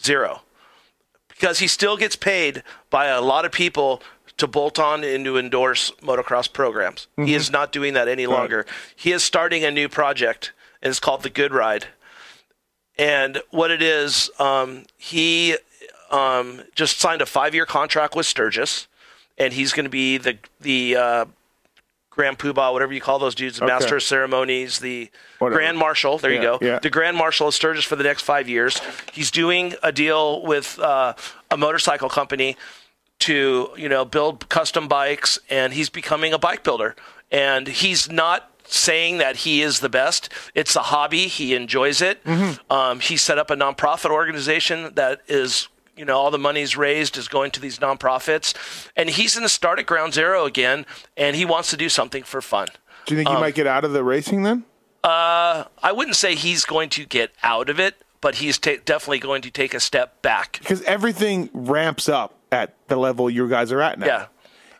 [0.00, 0.42] Zero.
[1.38, 4.02] Because he still gets paid by a lot of people
[4.38, 7.06] to bolt on and to endorse motocross programs.
[7.26, 8.66] He is not doing that any longer.
[8.96, 11.86] He is starting a new project and it's called the Good Ride.
[12.96, 15.56] And what it is, um, he
[16.10, 18.88] um, just signed a five-year contract with Sturgis,
[19.36, 21.24] and he's going to be the the uh,
[22.18, 23.72] Grand Poobah, whatever you call those dudes, the Okay.
[23.72, 25.60] Master of Ceremonies, the Whatever.
[25.60, 26.18] Grand Marshal.
[26.18, 26.80] There you go, yeah.
[26.80, 28.80] the Grand Marshal of Sturgis for the next five years.
[29.12, 31.14] He's doing a deal with uh,
[31.48, 32.56] a motorcycle company
[33.20, 36.96] to you know build custom bikes, and he's becoming a bike builder.
[37.30, 40.28] And he's not saying that he is the best.
[40.56, 41.28] It's a hobby.
[41.28, 42.20] He enjoys it.
[42.68, 47.16] Um, he set up a nonprofit organization that is, you know, all the money's raised
[47.16, 48.54] is going to these nonprofits,
[48.96, 52.22] and he's going to start at ground zero again, and he wants to do something
[52.22, 52.68] for fun.
[53.06, 54.64] Do you think he Um, might get out of the racing then?
[55.04, 59.42] I wouldn't say he's going to get out of it, but he's ta- definitely going
[59.42, 60.58] to take a step back.
[60.60, 64.06] Because everything ramps up at the level you guys are at now.
[64.06, 64.26] Yeah.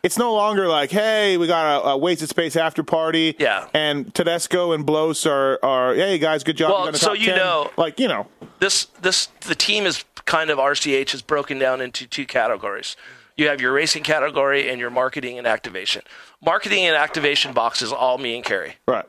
[0.03, 3.35] It's no longer like, hey, we got a, a wasted space after party.
[3.37, 3.67] Yeah.
[3.73, 6.71] And Tedesco and Blos are, are hey guys, good job.
[6.71, 7.35] Well, so you 10.
[7.37, 8.27] know- like you know,
[8.59, 12.95] this this the team is kind of RCH is broken down into two categories.
[13.35, 16.01] You have your racing category and your marketing and activation.
[16.43, 18.75] Marketing and activation box is all me and Carey.
[18.85, 19.05] right?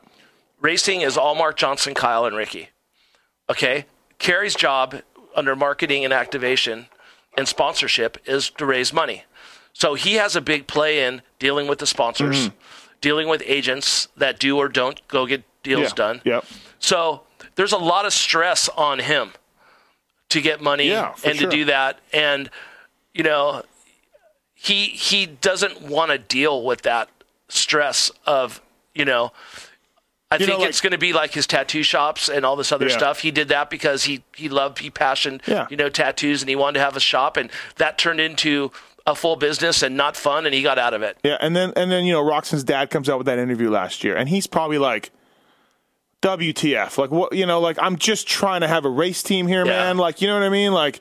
[0.61, 2.69] Racing is all Mark Johnson, Kyle, and Ricky.
[3.49, 3.85] Okay?
[4.19, 5.01] Carey's job
[5.35, 6.87] under marketing and activation
[7.37, 9.23] and sponsorship is to raise money.
[9.73, 12.55] So he has a big play in dealing with the sponsors, mm-hmm.
[12.99, 15.95] dealing with agents that do or don't go get deals Yeah.
[15.95, 16.21] done.
[16.25, 16.45] Yep.
[16.79, 17.21] So
[17.55, 19.31] there's a lot of stress on him
[20.29, 21.49] to get money Yeah, and sure.
[21.49, 21.99] to do that.
[22.13, 22.49] And
[23.13, 23.63] you know,
[24.53, 27.09] he he doesn't want to deal with that
[27.49, 28.61] stress of
[28.93, 29.31] you know.
[30.33, 32.55] I You know, think like- it's going to be like his tattoo shops and all
[32.55, 32.95] this other Yeah.
[32.97, 33.19] stuff.
[33.19, 35.67] He did that because he he loved he passioned Yeah.
[35.69, 38.71] you know tattoos and he wanted to have a shop and that turned into
[39.07, 41.17] a full business and not fun and he got out of it.
[41.23, 44.03] Yeah, and then and then you know Roczen's dad comes out with that interview last
[44.03, 45.11] year, and he's probably like,
[46.21, 47.33] "WTF?" Like what?
[47.33, 49.71] You know, like I'm just trying to have a race team here, Yeah.
[49.71, 49.97] man.
[49.97, 50.71] Like you know what I mean?
[50.71, 50.99] Like,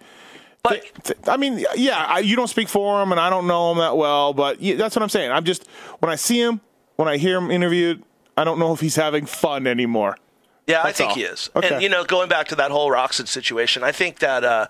[0.62, 3.72] But th- I mean, yeah, I, you don't speak for him, and I don't know
[3.72, 5.30] him that well, but yeah, that's what I'm saying.
[5.30, 5.66] I'm just
[6.00, 6.60] when I see him,
[6.96, 8.02] when I hear him interviewed,
[8.36, 10.16] I don't know if he's having fun anymore.
[10.66, 11.14] Yeah, I think all.
[11.16, 11.50] he is.
[11.56, 11.68] Okay.
[11.74, 14.68] And you know, going back to that whole Roczen situation, I think that uh,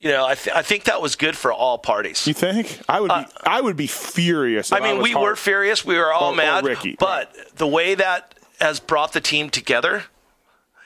[0.00, 2.26] you know, I, th- I think that was good for all parties.
[2.26, 2.80] You think?
[2.88, 3.26] I would be.
[3.44, 4.72] I would be furious.
[4.72, 5.24] Uh, I mean, was we Hart.
[5.24, 5.84] were furious.
[5.84, 6.64] We were all Or- or mad.
[6.64, 10.04] Ricky, but the way that has brought the team together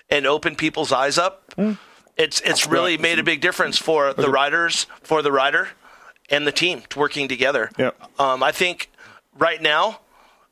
[0.08, 1.52] and opened people's eyes up,
[2.16, 5.68] it's it's really made a big difference for the riders, for the rider,
[6.28, 7.70] and the team working together.
[7.78, 7.90] Yeah.
[8.18, 8.90] Um, I think
[9.38, 10.00] right now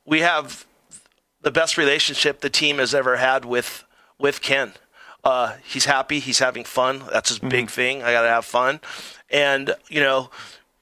[0.05, 0.66] we have
[1.42, 3.85] the best relationship the team has ever had with
[4.18, 4.73] with Ken.
[5.24, 6.20] Uh, he's happy.
[6.20, 7.02] He's having fun.
[7.12, 7.48] That's his Mm-hmm.
[7.48, 8.02] big thing.
[8.02, 8.81] I got to have fun,
[9.31, 10.31] and you know,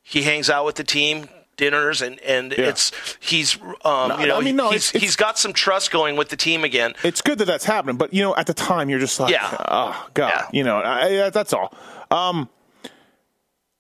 [0.03, 2.67] he hangs out with the team dinners and and Yeah.
[2.69, 5.55] it's he's um No, you know I mean, no, he's it's- it's- he's got some
[5.55, 6.95] trust going with the team again.
[7.03, 9.57] It's good that that's happening, but you know, at the time, you're just like, Yeah.
[9.69, 10.47] oh god, Yeah.
[10.53, 11.75] you know, I, I- that's all.
[12.11, 12.51] Um,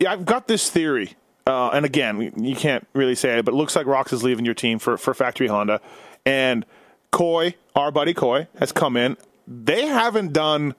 [0.00, 1.14] yeah, I've got this theory,
[1.46, 4.44] uh, and again, you can't really say it, but it looks like Rox is leaving
[4.46, 5.80] your team for for Factory Honda,
[6.24, 6.64] and
[7.12, 9.16] Coy, our buddy Coy, has come in.
[9.46, 10.74] They haven't done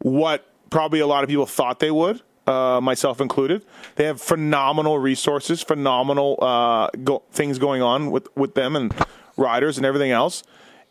[0.00, 3.64] what probably a lot of people thought they would, uh, myself included.
[3.96, 8.92] They have phenomenal resources, phenomenal uh, go- things going on with, with them and
[9.36, 10.42] riders and everything else.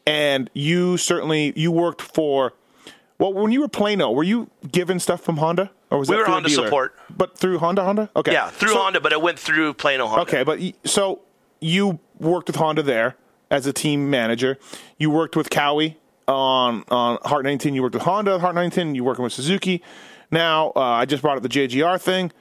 [0.05, 2.53] And you certainly you worked for.
[3.19, 6.21] Well, when you were Plano, were you given stuff from Honda, or was We that
[6.23, 6.95] were Honda support.
[7.15, 10.21] But through Honda, Honda, okay, Yeah, through So- Honda, but it went through Plano Honda.
[10.23, 11.21] Okay, but so
[11.61, 13.15] you worked with Honda there
[13.49, 14.57] as a team manager.
[14.97, 15.95] You worked with Kawi
[16.27, 17.73] on on Hart 19.
[17.73, 18.95] You worked with Honda, Hart 19.
[18.95, 19.81] You working with Suzuki.
[20.31, 22.31] Now uh, I just brought up the JGR thing.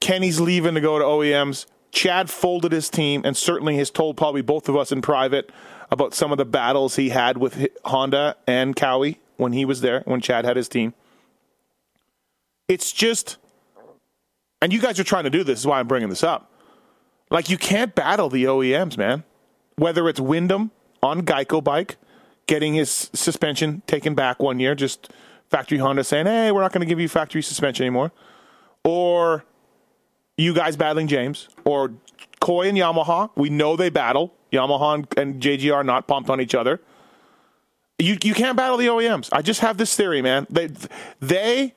[0.00, 1.66] Kenny's leaving to go to OEMs.
[1.90, 5.50] Chad folded his team and certainly has told probably both of us in private
[5.90, 10.02] about some of the battles he had with Honda and Kawi when he was there,
[10.04, 10.92] when Chad had his team.
[12.68, 13.38] It's just,
[14.60, 16.52] and you guys are trying to do this, is why I'm bringing this up.
[17.30, 19.24] Like you can't battle the OEMs, man.
[19.76, 20.70] Whether it's Windham
[21.02, 21.96] on Geico bike,
[22.48, 25.12] getting his suspension taken back one year, just
[25.48, 28.10] factory Honda saying, "Hey, we're not going to give you factory suspension anymore,"
[28.82, 29.44] or
[30.36, 31.92] you guys battling James, or
[32.40, 33.30] Coy and Yamaha.
[33.36, 34.34] We know they battle.
[34.52, 36.80] Yamaha and, JGR are not pumped on each other.
[37.98, 39.28] You you can't battle the OEMs.
[39.30, 40.46] I just have this theory, man.
[40.50, 40.70] They
[41.20, 41.74] they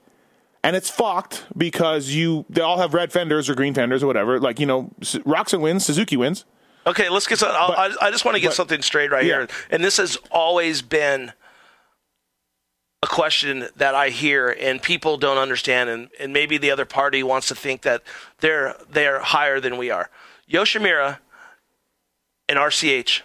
[0.64, 4.40] and it's fucked because you they all have red fenders or green fenders or whatever.
[4.40, 6.46] Like you know, Roczen wins, Suzuki wins.
[6.88, 7.38] Okay, let's get.
[7.40, 9.40] Some, But- I, I just want to get but- something straight right Yeah.
[9.40, 11.34] here, and this has always been
[13.04, 17.24] a question that I hear, and people don't understand, and, and maybe the other party
[17.24, 18.04] wants to think that
[18.40, 20.10] they're they're higher than we are.
[20.50, 21.18] Yoshimura
[22.48, 23.22] and RCH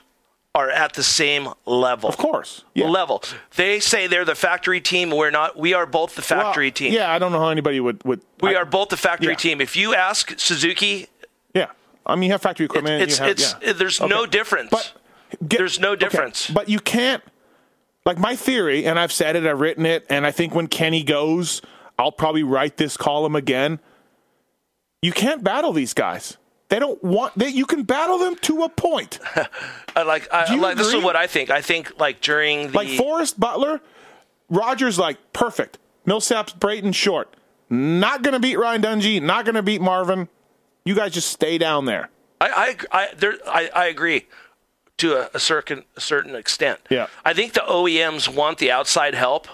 [0.55, 2.09] are at the same level.
[2.09, 2.87] Of course, yeah.
[2.89, 3.23] Level.
[3.57, 5.11] They say they're the factory team.
[5.11, 5.59] We're not.
[5.59, 6.93] We are both the factory Well, team.
[6.95, 8.23] Yeah, I don't know how anybody would would.
[8.41, 9.35] We I- are both the factory Yeah.
[9.37, 9.61] team.
[9.61, 11.09] If you ask Suzuki,
[12.07, 13.03] I mean, you have factory equipment.
[13.03, 13.73] it's you have, it's yeah.
[13.73, 14.09] there's Okay.
[14.09, 14.71] no difference.
[14.71, 14.93] But
[15.47, 16.49] get- There's no okay, difference.
[16.51, 17.23] But you can't.
[18.05, 21.03] Like my theory, and I've said it, I've written it, and I think when Kenny
[21.03, 21.61] goes,
[21.99, 23.81] I'll probably write this column again.
[25.03, 26.37] You can't battle these guys.
[26.69, 27.37] They don't want.
[27.37, 29.19] They, you can battle them to a point.
[29.97, 31.51] I like, I, like this is what I think.
[31.51, 33.81] I think like during the Like Forrest Butler,
[34.49, 35.79] Rogers like perfect.
[36.07, 37.35] Millsap's Brayton short.
[37.71, 39.21] Not gonna beat Ryan Dungey.
[39.23, 40.29] Not gonna beat Marvin.
[40.87, 42.09] You guys just stay down there.
[42.41, 44.27] I I I, there, I, I agree
[44.99, 46.81] to a, a certain a certain extent.
[46.91, 47.09] Yeah.
[47.25, 49.47] I think the OEMs want the outside help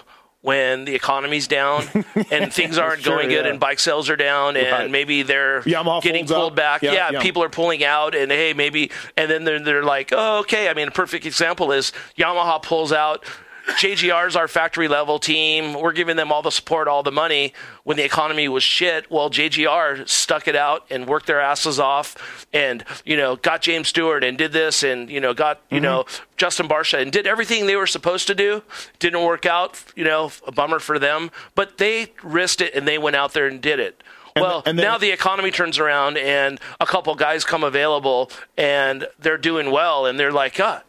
[0.43, 1.85] when the economy's down
[2.33, 3.51] and things aren't Sure, going good yeah.
[3.53, 4.91] and bike sales are down and Right.
[4.91, 6.57] maybe they're Yamaha getting pulled out.
[6.57, 6.83] back.
[6.83, 7.21] Yeah, Yeah, yeah.
[7.23, 10.69] people are pulling out and hey maybe and then they're they're like oh okay.
[10.69, 13.25] I mean a perfect example is Yamaha pulls out.
[13.67, 15.75] JGR's our factory level team.
[15.75, 17.53] We're giving them all the support, all the money
[17.85, 19.11] when the economy was shit.
[19.11, 23.89] Well, JGR stuck it out and worked their asses off and, you know, got James
[23.89, 26.05] Stewart and did this and, you know, got, you know,
[26.37, 28.63] Justin Barcia and did everything they were supposed to do.
[28.99, 32.99] Didn't work out, you know, a bummer for them, but they risked it and they
[32.99, 34.03] went out there and did it.
[34.35, 39.07] well, and then- now the economy turns around and a couple guys come available and
[39.21, 40.83] they're doing well and they're like, ah,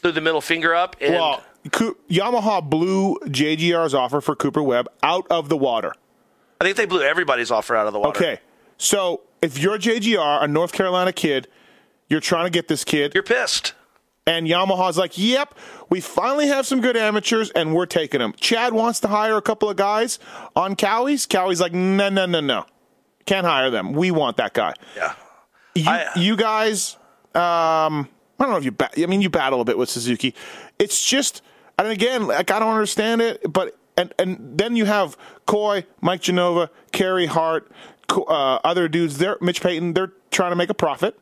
[0.00, 5.26] threw the middle finger up and Well, Yamaha blew JGR's offer for Cooper Webb out
[5.30, 5.92] of the water.
[6.60, 8.18] I think they blew everybody's offer out of the water.
[8.18, 8.40] Okay,
[8.78, 11.48] so if you're JGR, a North Carolina kid,
[12.08, 13.74] you're trying to get this kid, You're pissed.
[14.26, 15.54] and Yamaha's like, "Yep,
[15.90, 19.42] we finally have some good amateurs, and we're taking them." Chad wants to hire a
[19.42, 20.18] couple of guys
[20.56, 21.26] on Kawi's.
[21.26, 22.66] Kawi's like, "No, no, no, no,
[23.26, 23.92] can't hire them.
[23.92, 25.14] We want that guy." Yeah.
[25.74, 26.96] You, I- you guys,
[27.34, 28.08] um,
[28.40, 28.72] I don't know if you.
[28.72, 30.34] Ba- I mean, you battle a bit with Suzuki.
[30.78, 31.42] It's just,
[31.78, 33.52] and again, like I don't understand it.
[33.52, 37.70] But and and then you have Coy, Mike Genova, Carey Hart,
[38.08, 39.18] uh, other dudes.
[39.18, 39.92] They're Mitch Payton.
[39.92, 41.20] They're trying to make a profit,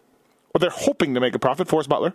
[0.55, 1.67] or they're hoping to make a profit.
[1.69, 2.15] Forrest Butler.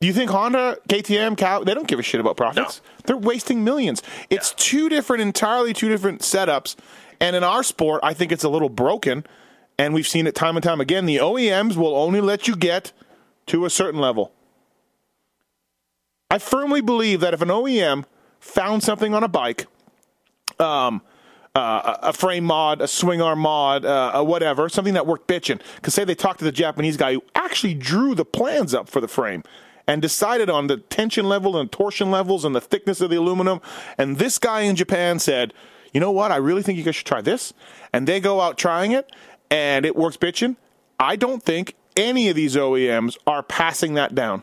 [0.00, 2.80] Do you think Honda, KTM, Cal, they don't give a shit about profits?
[3.04, 4.02] They're wasting millions.
[4.30, 6.74] It's two different, entirely two different setups.
[7.20, 9.26] And in our sport, I think it's a little broken.
[9.78, 11.04] And we've seen it time and time again.
[11.04, 12.92] The OEMs will only let you get
[13.50, 14.32] to a certain level.
[16.30, 18.04] I firmly believe that if an OEM
[18.38, 19.66] found something on a bike,
[20.60, 21.02] um,
[21.56, 25.60] uh, a frame mod, a swing arm mod, uh, a whatever, something that worked bitching.
[25.74, 29.00] Because say they talked to the Japanese guy who actually drew the plans up for
[29.00, 29.42] the frame
[29.84, 33.60] and decided on the tension level and torsion levels and the thickness of the aluminum.
[33.98, 35.52] And this guy in Japan said,
[35.92, 36.30] you know what?
[36.30, 37.52] I really think you guys should try this.
[37.92, 39.10] And they go out trying it
[39.50, 40.54] and it works bitching.
[41.00, 44.42] I don't think any of these OEMs are passing that down.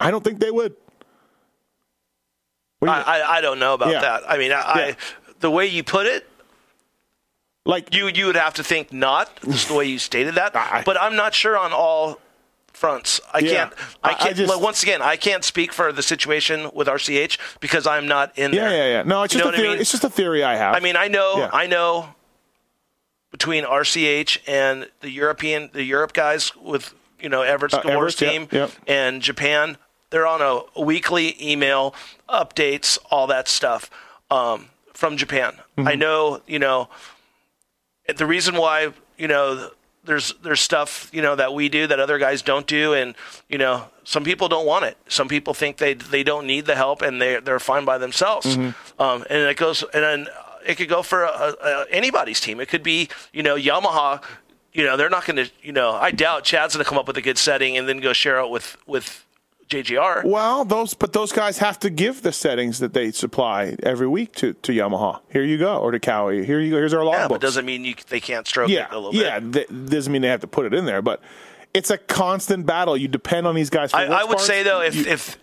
[0.00, 0.74] I don't think they would.
[2.82, 4.00] I, I, I don't know about Yeah.
[4.02, 4.22] that.
[4.28, 4.72] I mean, I, Yeah.
[4.92, 4.96] I
[5.40, 6.28] the way you put it,
[7.66, 10.54] Like you you would have to think not just the way you stated that.
[10.56, 12.20] I- but I'm not sure on all
[12.74, 13.20] fronts.
[13.32, 13.50] I Yeah.
[13.54, 13.72] can't.
[14.02, 14.36] I can't.
[14.36, 18.52] just- once again, I can't speak for the situation with RCH because I'm not in
[18.52, 18.76] yeah, there.
[18.76, 19.02] yeah, yeah.
[19.04, 19.68] No, it's You just a theory.
[19.70, 19.78] mean?
[19.80, 20.74] It's just a theory I have.
[20.74, 21.48] I mean, I know.
[21.52, 22.08] I know
[23.34, 28.20] between RCH and the European, the Europe guys with you know Everett's Uh, Gamore's Everest,
[28.20, 28.70] yep, team yep.
[28.86, 29.76] and Japan,
[30.10, 31.96] they're on a weekly email
[32.28, 33.90] updates, all that stuff
[34.30, 35.54] um, from Japan.
[35.76, 35.88] Mm-hmm.
[35.88, 36.88] I know, you know,
[38.16, 39.68] the reason why you know
[40.04, 43.16] there's there's stuff you know that we do that other guys don't do, and
[43.48, 44.96] you know some people don't want it.
[45.08, 48.56] Some people think they they don't need the help and they they're fine by themselves.
[48.56, 49.02] Mm-hmm.
[49.02, 50.28] Um, and it goes and then
[50.66, 52.60] it could go for uh uh anybody's team.
[52.60, 54.22] It could be you know Yamaha.
[54.72, 55.50] You know they're not going to.
[55.62, 58.00] You know I doubt Chad's going to come up with a good setting and then
[58.00, 59.24] go share it with with
[59.68, 60.24] JGR.
[60.24, 64.34] Well, those but those guys have to give the settings that they supply every week
[64.36, 65.20] to, to Yamaha.
[65.30, 66.44] Here you go, or to Kawi.
[66.44, 66.76] Here you go.
[66.76, 67.20] Here's our logbook.
[67.22, 69.22] yeah, but doesn't mean you they can't stroke yeah, it a little bit.
[69.22, 69.40] yeah.
[69.40, 69.68] bit.
[69.68, 71.22] th- doesn't mean they have to put it in there, but
[71.72, 72.96] it's a constant battle.
[72.96, 73.90] You depend on these guys.
[73.92, 74.46] For I, I would parts.
[74.46, 75.38] say though, if, You- if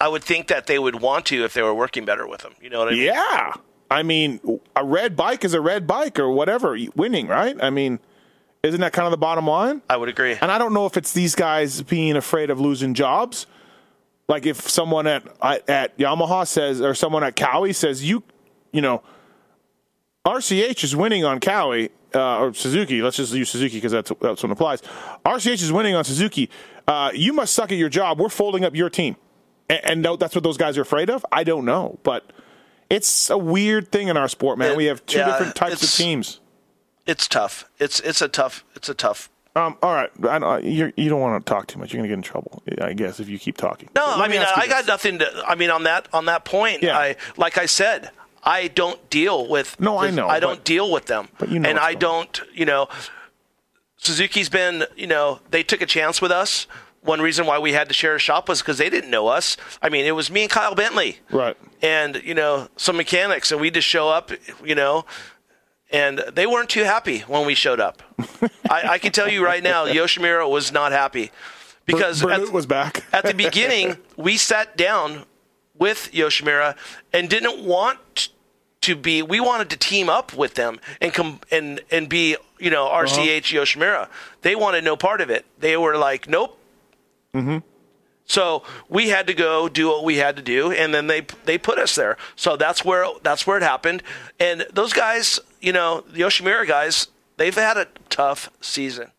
[0.00, 2.54] I would think that they would want to if they were working better with them.
[2.62, 3.02] You know what I mean?
[3.02, 3.52] yeah,
[3.90, 7.56] I mean, a red bike is a red bike or whatever, winning, right?
[7.60, 8.00] I mean,
[8.62, 9.82] isn't that kind of the bottom line?
[9.88, 10.36] I would agree.
[10.40, 13.46] And I don't know if it's these guys being afraid of losing jobs.
[14.28, 15.26] Like if someone at
[15.68, 18.22] at Yamaha says, or someone at Kawi says, you,
[18.72, 19.02] you know,
[20.26, 23.00] RCH is winning on Kawi uh, or Suzuki.
[23.00, 24.82] Let's just use Suzuki because that's that's what applies.
[25.24, 26.50] RCH is winning on Suzuki.
[26.86, 28.20] Uh, you must suck at your job.
[28.20, 29.16] We're folding up your team,
[29.70, 31.24] and, and no, that's what those guys are afraid of.
[31.32, 32.30] I don't know, but
[32.90, 34.72] it's a weird thing in our sport, man.
[34.72, 36.40] It- we have two yeah, different types of teams.
[37.06, 37.64] It's tough.
[37.78, 38.64] It's it's a tough.
[38.74, 39.30] It's a tough.
[39.56, 41.92] Um, all right, I, don't- you don't want to talk too much.
[41.92, 43.88] You're going to get in trouble, I guess, if you keep talking.
[43.96, 45.42] No, I mean I got nothing to.
[45.46, 46.96] I mean on that on that point, Yeah.
[46.96, 48.10] I like I said,
[48.44, 49.80] I don't deal with.
[49.80, 51.28] No, I the- know, I don't but- deal with them.
[51.38, 52.42] but you know and I going don't.
[52.54, 52.88] You know,
[53.96, 54.84] Suzuki's been.
[54.96, 56.66] You know, they took a chance with us.
[57.02, 59.56] One reason why we had to share a shop was because they didn't know us.
[59.80, 61.18] I mean, it was me and Kyle Bentley.
[61.30, 61.56] Right.
[61.82, 64.30] and you know some mechanics and we just show up
[64.64, 65.04] you know
[65.90, 68.02] and they weren't too happy when we showed up
[68.70, 71.30] I, I can tell you right now yoshimura was not happy
[71.86, 73.04] because Bernut at, was back.
[73.12, 75.24] at the beginning we sat down
[75.78, 76.76] with yoshimura
[77.12, 78.28] and didn't want
[78.82, 82.70] to be we wanted to team up with them and come and and be you
[82.70, 83.04] know uh-huh.
[83.04, 84.08] rch yoshimura
[84.42, 86.57] they wanted no part of it they were like nope
[87.34, 87.58] Mm-hmm.
[88.24, 91.58] so we had to go do what we had to do, and then they they
[91.58, 92.16] put us there.
[92.36, 94.02] So that's where that's where it happened.
[94.40, 99.10] And those guys, you know, the Yoshimura guys, they've had a tough season.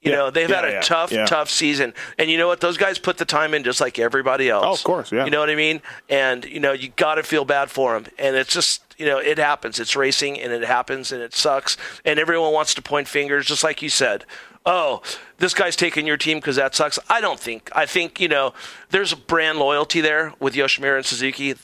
[0.00, 0.16] You Yeah.
[0.18, 1.26] know, they've had a yeah, tough, yeah.
[1.26, 1.92] tough season.
[2.18, 2.60] And you know what?
[2.60, 4.64] Those guys put the time in just like everybody else.
[4.64, 5.24] Oh, of course, yeah.
[5.24, 5.82] You know what I mean?
[6.08, 8.12] And you know, you got to feel bad for them.
[8.16, 9.80] And it's just, you know, it happens.
[9.80, 11.76] It's racing, and it happens, and it sucks.
[12.04, 14.24] And everyone wants to point fingers, just like you said.
[14.66, 15.02] Oh,
[15.38, 16.98] this guy's taking your team because that sucks.
[17.08, 17.70] I don't think.
[17.74, 18.52] I think you know,
[18.90, 21.54] there's brand loyalty there with Yoshimura and Suzuki.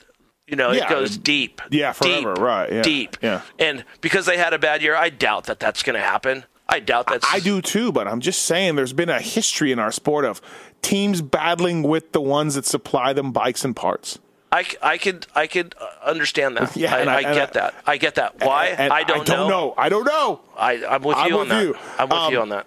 [0.47, 1.63] You know, Yeah, it goes deep.
[1.71, 3.17] yeah, forever, deep, right, yeah, Deep.
[3.23, 3.41] yeah.
[3.59, 6.45] And because they had a bad year, I doubt that that's going to happen.
[6.69, 7.27] I doubt that's.
[7.33, 10.43] I do too, but I'm just saying there's been a history in our sport of
[10.83, 14.19] teams battling with the ones that supply them bikes and parts.
[14.53, 16.77] I, I could I could understand that.
[16.77, 17.75] Yeah, I, and I- I, and get I- that.
[17.87, 18.41] I get that.
[18.45, 18.67] Why?
[18.67, 19.75] And I don't, know.
[19.77, 20.41] I don't know.
[20.57, 21.73] I, I'm with I'm you with on you.
[21.73, 21.81] that.
[21.99, 22.67] I'm with Um, you on that.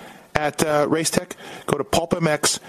[0.35, 1.33] At uh, Racetech,
[1.65, 2.59] go to PulpMX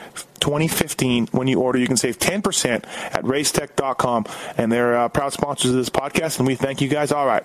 [0.41, 1.29] 2015.
[1.29, 2.85] When you order, you can save 10%
[3.15, 4.27] at racetech.com.
[4.57, 7.13] And they're uh, proud sponsors of this podcast, and we thank you guys.
[7.13, 7.45] All right,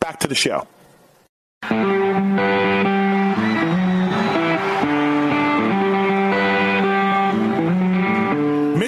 [0.00, 0.66] back to the show.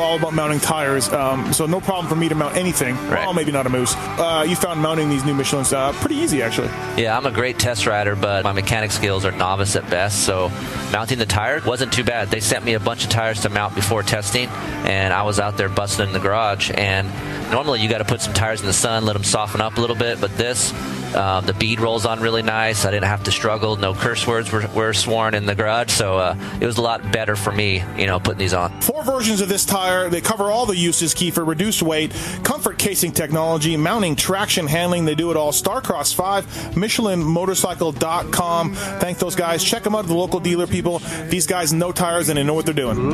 [0.00, 2.96] all about mounting tires, um, so no problem for me to mount anything.
[3.08, 3.24] Right.
[3.24, 3.94] Well, maybe not a moose.
[3.96, 6.68] Uh, you found mounting these new Michelin's uh, pretty easy, actually.
[6.96, 10.24] Yeah, I'm a great test rider, but my mechanic skills are novice at best.
[10.24, 10.48] So
[10.92, 12.28] mounting the tire wasn't too bad.
[12.28, 15.56] They sent me a bunch of tires to mount before testing, and I was out
[15.56, 16.70] there busting in the garage.
[16.74, 17.08] And
[17.50, 19.80] normally you got to put some tires in the sun, let them soften up a
[19.80, 20.72] little bit, but this.
[21.12, 22.84] Uh, the bead rolls on really nice.
[22.84, 23.74] I didn't have to struggle.
[23.74, 27.10] No curse words were, were sworn in the garage, so uh, it was a lot
[27.10, 28.80] better for me, you know, putting these on.
[28.80, 29.89] Four versions of this tire.
[30.08, 32.12] They cover all the uses, Keefer Reduced weight,
[32.44, 35.04] comfort casing technology, mounting, traction, handling.
[35.04, 35.52] They do it all.
[35.52, 38.74] Starcross 5, MichelinMotorcycle.com.
[38.74, 39.64] Thank those guys.
[39.64, 41.00] Check them out at the local dealer, people.
[41.28, 43.10] These guys know tires and they know what they're doing.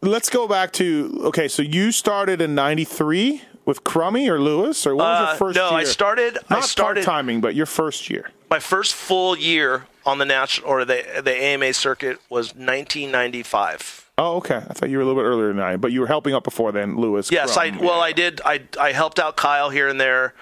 [0.00, 1.48] Let's go back to okay.
[1.48, 5.56] So you started in '93 with Crummy or Lewis, or what was Uh, your first
[5.56, 5.78] no, year?
[5.80, 8.30] I started- I Not started- timing, but your first year.
[8.48, 14.10] My first full year on the national or the the AMA circuit was 1995.
[14.16, 14.56] Oh, okay.
[14.56, 16.42] I thought you were a little bit earlier than I, but you were helping out
[16.42, 17.30] before then, Lewis.
[17.30, 17.84] Yes, I Crumb.
[17.84, 20.34] well I did I I helped out Kyle here and there.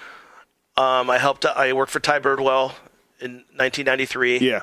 [0.76, 2.72] Um, I helped I worked for Ty Birdwell
[3.20, 4.38] in 1993.
[4.38, 4.60] Yeah.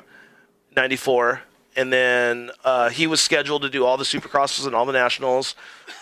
[0.76, 1.42] 94
[1.76, 5.54] and then uh, he was scheduled to do all the supercrosses and all the nationals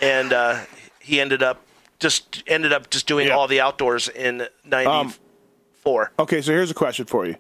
[0.02, 0.60] and uh,
[1.00, 1.62] he ended up
[2.00, 3.34] just ended up just doing Yeah.
[3.34, 7.36] Um, all the outdoors in 94 Okay, so here's a question for you.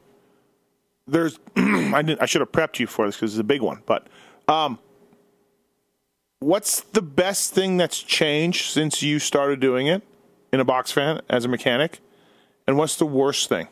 [1.07, 3.81] There's, I didn't, I should have prepped you for this because it's a big one.
[3.85, 4.07] But,
[4.47, 4.79] um,
[6.39, 10.03] what's the best thing that's changed since you started doing it
[10.51, 11.99] in a box fan as a mechanic,
[12.67, 13.67] and what's the worst thing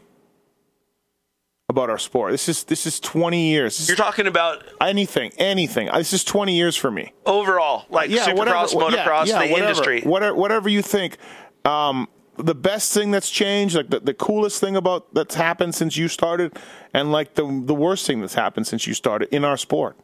[1.68, 2.32] about our sport?
[2.32, 3.88] This is this is 20 years.
[3.88, 5.90] You're talking about anything, anything.
[5.94, 7.12] This is 20 years for me.
[7.26, 11.18] overall like supercross whatever- yeah, motocross yeah, the whatever, industry Whatever, whatever you think.
[11.66, 12.08] Um,
[12.44, 16.08] the best thing that's changed, like the, the coolest thing about that's happened since you
[16.08, 16.58] started,
[16.94, 19.96] and like the the worst thing that's happened since you started in our sport.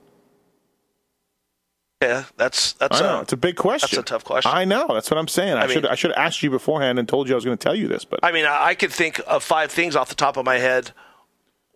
[2.02, 3.88] yeah that's that's I know a, it's a big question.
[3.96, 4.52] that's a tough question.
[4.54, 4.88] I know.
[4.94, 5.54] That's what I'm saying.
[5.54, 7.46] I, I mean- should I should have asked you beforehand and told you I was
[7.46, 9.96] going to tell you this, but I mean, I I could think of five things
[9.96, 10.92] off the top of my head.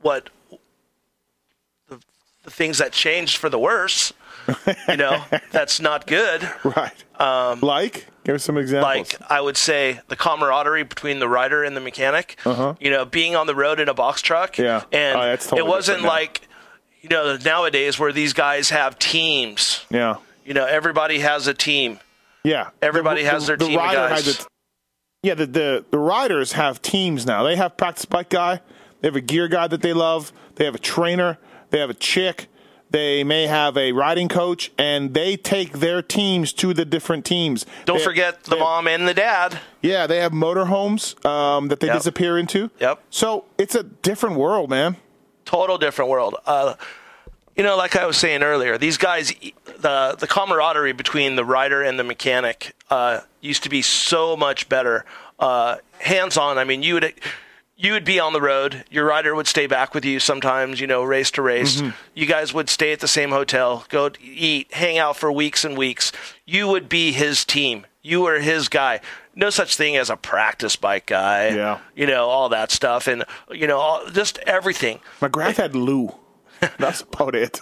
[0.02, 0.30] What
[1.90, 2.00] the,
[2.44, 4.14] the things that changed for the worse?
[4.88, 6.50] You know, that's not good.
[6.64, 7.04] right.
[7.22, 9.14] Um, like, give us some examples.
[9.20, 12.38] Like I would say, the camaraderie between the rider and the mechanic.
[12.46, 12.76] Uh-huh.
[12.80, 14.58] You know, being on the road in a box truck.
[14.58, 14.84] Yeah.
[14.92, 16.48] and Oh, totally it wasn't like
[17.02, 19.86] you know nowadays where these guys have teams.
[19.90, 22.00] yeah, You know, everybody has a team.
[22.44, 22.70] yeah.
[22.82, 24.26] Everybody has their team of rider guys.
[24.26, 24.48] has a-
[25.24, 27.44] yeah, the, the the riders have teams now.
[27.44, 28.62] They have practice bike guy.
[29.02, 30.32] They have a gear guy that they love.
[30.56, 31.38] They have a trainer.
[31.72, 32.48] They have a chick.
[32.92, 37.66] They may have a riding coach, and they take their teams to the different teams.
[37.86, 39.60] Don't They- forget the they- mom and the dad.
[39.82, 41.98] Yeah, they have motorhomes um, that they Yep.
[41.98, 42.72] disappear into.
[42.80, 43.00] Yep.
[43.12, 44.98] So it's a different world, man.
[45.46, 46.36] total different world.
[46.46, 46.76] Uh,
[47.56, 49.34] you know, like I was saying earlier, these guys,
[49.80, 54.70] the the camaraderie between the rider and the mechanic uh, used to be so much
[54.70, 55.06] better.
[55.40, 56.58] Uh, hands on.
[56.60, 57.14] I mean, you would
[57.82, 58.84] you would be on the road.
[58.92, 60.82] Your rider would stay back with you sometimes.
[60.82, 61.78] You know, race to race.
[61.78, 61.92] Mm-hmm.
[62.14, 65.78] You guys would stay at the same hotel, go eat, hang out for weeks and
[65.78, 66.12] weeks.
[66.46, 67.88] You would be his team.
[68.02, 69.00] You were his guy.
[69.34, 71.50] No such thing as a practice bike guy.
[71.50, 71.80] Yeah.
[71.96, 75.00] You know all that stuff, and you know all, just everything.
[75.22, 76.14] McGrath had Lou.
[76.78, 77.60] That's about it.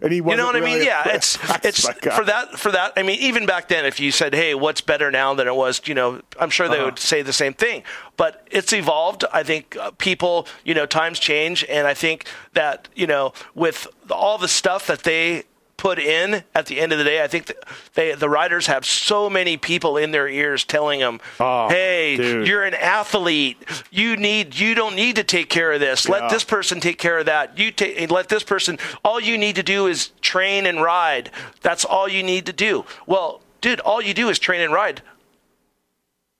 [0.00, 0.82] And he You know what I mean?
[0.82, 2.92] Yeah, it's it's for that for that.
[2.96, 5.80] I mean, even back then, if you said, "Hey, what's better now than it was?"
[5.86, 6.74] You know, I'm sure Uh-huh.
[6.76, 7.82] they would say the same thing.
[8.16, 9.24] But it's evolved.
[9.32, 13.86] I think uh, people, you know, times change, and I think that you know, with
[14.10, 15.44] all the stuff that they
[15.76, 17.52] put in at the end of the day, I think
[17.94, 22.46] they the riders have so many people in their ears telling them, Oh, "Hey, dude.
[22.46, 23.58] you're an athlete.
[23.90, 26.06] You need you don't need to take care of this.
[26.06, 26.12] Yeah.
[26.12, 27.58] Let this person take care of that.
[27.58, 28.78] You take let this person.
[29.04, 31.30] All you need to do is train and ride.
[31.62, 32.84] That's all you need to do.
[33.06, 35.02] Well, dude, all you do is train and ride.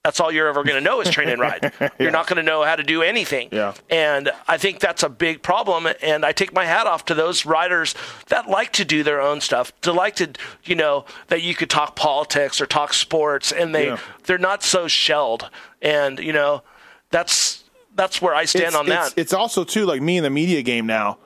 [0.05, 1.73] That's all you're ever going to know is train and ride.
[1.99, 3.49] You're not going to know how to do anything.
[3.51, 3.73] Yeah.
[3.89, 5.89] And I think that's a big problem.
[6.03, 7.95] And I take my hat off to those riders
[8.29, 10.29] that like to do their own stuff, to like to,
[10.63, 13.99] you know, that you could talk politics or talk sports, and they Yeah.
[14.25, 15.49] they're not so shelled.
[15.81, 16.63] And you know,
[17.09, 19.07] that's that's where I stand it's, on that.
[19.07, 21.17] It's, it's also too like me in the media game now.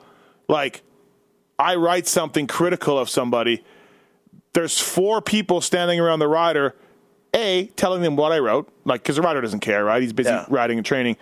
[0.47, 0.83] Like,
[1.57, 3.61] I write something critical of somebody.
[4.53, 6.75] There's four people standing around the rider.
[7.35, 10.01] A telling them what I wrote, like because the rider doesn't care, right?
[10.01, 10.45] He's busy Yeah.
[10.49, 11.15] riding and training.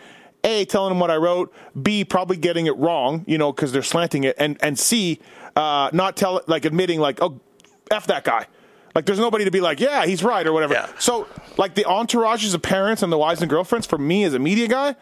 [0.43, 1.53] A telling them what I wrote.
[1.81, 4.35] B probably getting it wrong, you know, because they're slanting it.
[4.39, 5.19] And and C
[5.55, 7.39] uh, not tell like admitting like oh
[7.91, 8.45] f that guy.
[8.95, 10.73] Like there's nobody to be like yeah he's right or whatever.
[10.75, 10.87] Yeah.
[10.97, 11.27] So
[11.57, 14.67] like the entourages of parents and the wives and girlfriends for me as a media
[14.67, 14.95] guy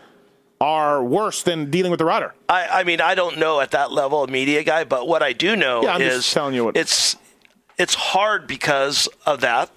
[0.62, 2.34] are worse than dealing with the rider.
[2.48, 5.34] I, I mean, I don't know at that level of media guy, but what I
[5.34, 7.16] do know Yeah, is telling you what- it's
[7.78, 9.70] it's hard because of that.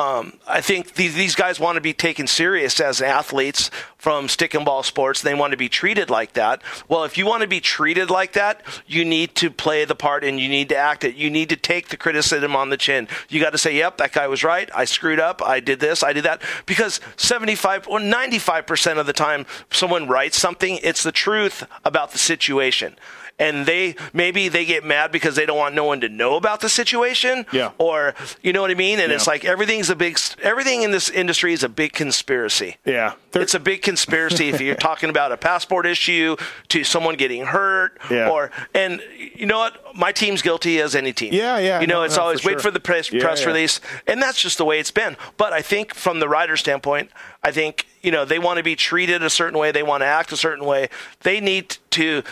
[0.00, 4.54] Um, I think these, these guys want to be taken serious as athletes from stick
[4.54, 5.20] and ball sports.
[5.20, 6.62] They want to be treated like that.
[6.88, 10.24] Well, if you want to be treated like that, you need to play the part
[10.24, 11.16] and you need to act it.
[11.16, 13.08] You need to take the criticism on the chin.
[13.28, 14.70] You got to say, "Yep, that guy was right.
[14.74, 15.42] I screwed up.
[15.42, 16.02] I did this.
[16.02, 21.02] I did that." Because 75 or 95 percent of the time, someone writes something, it's
[21.02, 22.96] the truth about the situation.
[23.40, 26.60] And they maybe they get mad because they don't want no one to know about
[26.60, 27.70] the situation, Yeah.
[27.78, 29.00] or you know what I mean.
[29.00, 32.76] And it's like everything's a big everything in this industry is a big conspiracy.
[32.84, 36.36] Yeah, There- It's a big conspiracy if you're talking about a passport issue
[36.68, 38.28] to someone getting hurt Yeah.
[38.28, 39.02] or and
[39.34, 41.32] you know what my team's guilty as any team.
[41.32, 43.40] Yeah, yeah, You know no, it's no, always for wait for the press Yeah, press
[43.40, 43.46] yeah.
[43.46, 45.16] release and that's just the way it's been.
[45.38, 47.10] But I think from the rider standpoint,
[47.42, 50.06] I think you know they want to be treated a certain way, they want to
[50.06, 50.88] act a certain way.
[51.22, 52.22] They need to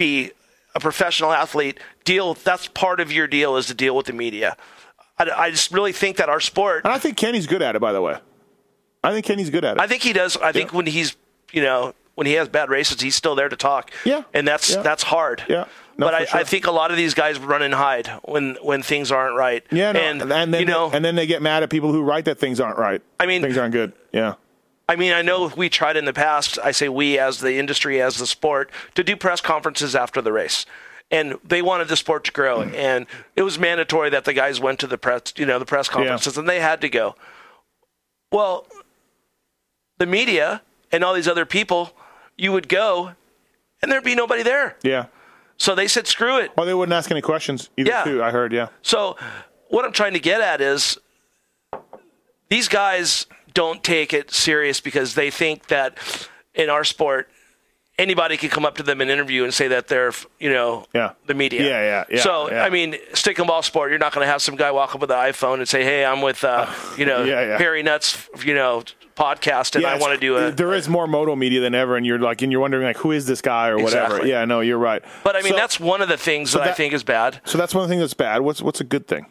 [0.00, 0.32] be
[0.74, 1.78] a professional athlete.
[2.04, 4.56] Deal that's part of your deal is to deal with the media.
[5.18, 7.80] I, I just really think that our sport and I think Kenny's good at it.
[7.80, 8.16] By the way,
[9.04, 9.80] I think Kenny's good at it.
[9.80, 10.36] I think he does.
[10.38, 11.16] I think when he's,
[11.52, 13.90] you know, when he has bad races, he's still there to talk.
[14.04, 14.22] Yeah.
[14.34, 14.82] and that's Yeah.
[14.82, 15.44] that's hard.
[15.48, 15.66] Yeah.
[15.98, 16.40] No, but I, sure.
[16.40, 19.62] I think a lot of these guys run and hide when when things aren't right.
[19.70, 22.02] yeah, no, and, and, then you know, and then they get mad at people who
[22.02, 23.02] write that things aren't right.
[23.20, 23.92] I mean- things aren't good.
[24.12, 24.34] Yeah,
[24.90, 26.58] I mean, I know we tried in the past.
[26.64, 30.32] I say we as the industry, as the sport, to do press conferences after the
[30.32, 30.66] race.
[31.12, 32.74] And they wanted the sport to grow, mm.
[32.74, 35.88] and it was mandatory that the guys went to the press, you know, the press
[35.88, 37.14] conferences, and they had to go.
[38.32, 38.66] Well,
[39.98, 41.92] the media and all these other people,
[42.36, 43.12] you would go,
[43.82, 44.76] and there'd be nobody there.
[44.82, 45.06] yeah.
[45.56, 47.90] So they said, "Screw it." Or they wouldn't ask any questions either.
[47.90, 48.04] Yeah.
[48.04, 48.52] Too, I heard.
[48.52, 49.16] Yeah, So,
[49.68, 50.98] what I'm trying to get at is
[52.48, 55.96] these guys don't take it serious because they think that
[56.54, 57.28] in our sport,
[57.98, 61.12] anybody can come up to them and interview and say that they're, you know, Yeah.
[61.26, 61.62] the media.
[61.62, 62.64] Yeah, yeah, yeah, So, yeah.
[62.64, 65.00] I mean, stick and ball sport, you're not going to have some guy walk up
[65.02, 67.58] with an iPhone and say, "Hey, I'm with, uh, you know, Yeah, yeah.
[67.58, 68.84] Harry Nuts, you know,
[69.16, 71.96] podcast, and yeah I want to do a." There is more moto media than ever,
[71.96, 74.04] and you're like, and you're wondering like, who is this guy or whatever.
[74.16, 74.30] Exactly.
[74.30, 75.02] Yeah, no, you're right.
[75.22, 77.40] but I mean, So- that's one of the things that, I think is bad.
[77.44, 78.40] so that's one thing that's bad.
[78.40, 79.26] What's what's a good thing?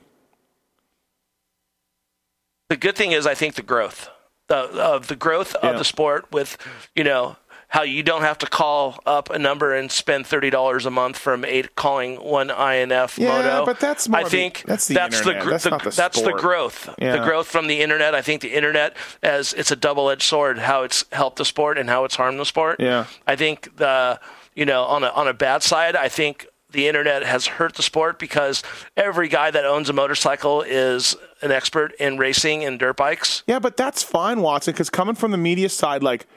[2.70, 4.09] The good thing is I think the growth
[4.47, 5.72] the of the growth Yeah.
[5.72, 6.57] of the sport with
[6.95, 7.38] you know
[7.72, 11.17] how you don't have to call up a number and spend thirty dollars a month
[11.20, 13.65] from eight calling one INF Yeah, moto.
[13.65, 15.43] but that's more I the- think that's the that's internet.
[15.43, 16.89] gr- That's not the that's the growth.
[16.97, 17.17] Yeah.
[17.17, 18.15] The growth from the internet.
[18.15, 20.57] I think the internet as it's a double edged sword.
[20.59, 22.78] How it's helped the sport and how it's harmed the sport.
[22.80, 23.05] Yeah.
[23.28, 24.20] I think the
[24.55, 27.84] you know on a on a bad side, I think the internet has hurt the
[27.84, 28.61] sport because
[28.95, 33.43] every guy that owns a motorcycle is an expert in racing and dirt bikes.
[33.47, 36.28] Yeah, but that's fine, Watson, because coming from the media side, like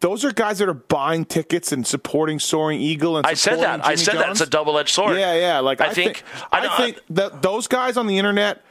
[0.00, 3.16] those are guys that are buying tickets and supporting Soaring Eagle.
[3.16, 3.80] And I said that.
[3.84, 4.40] I Jimmy said that John's.
[4.40, 5.16] it's a double edged sword.
[5.16, 5.58] Yeah, yeah.
[5.60, 6.22] Like I, I think-
[6.52, 8.62] I, I don't- think that those guys on the internet,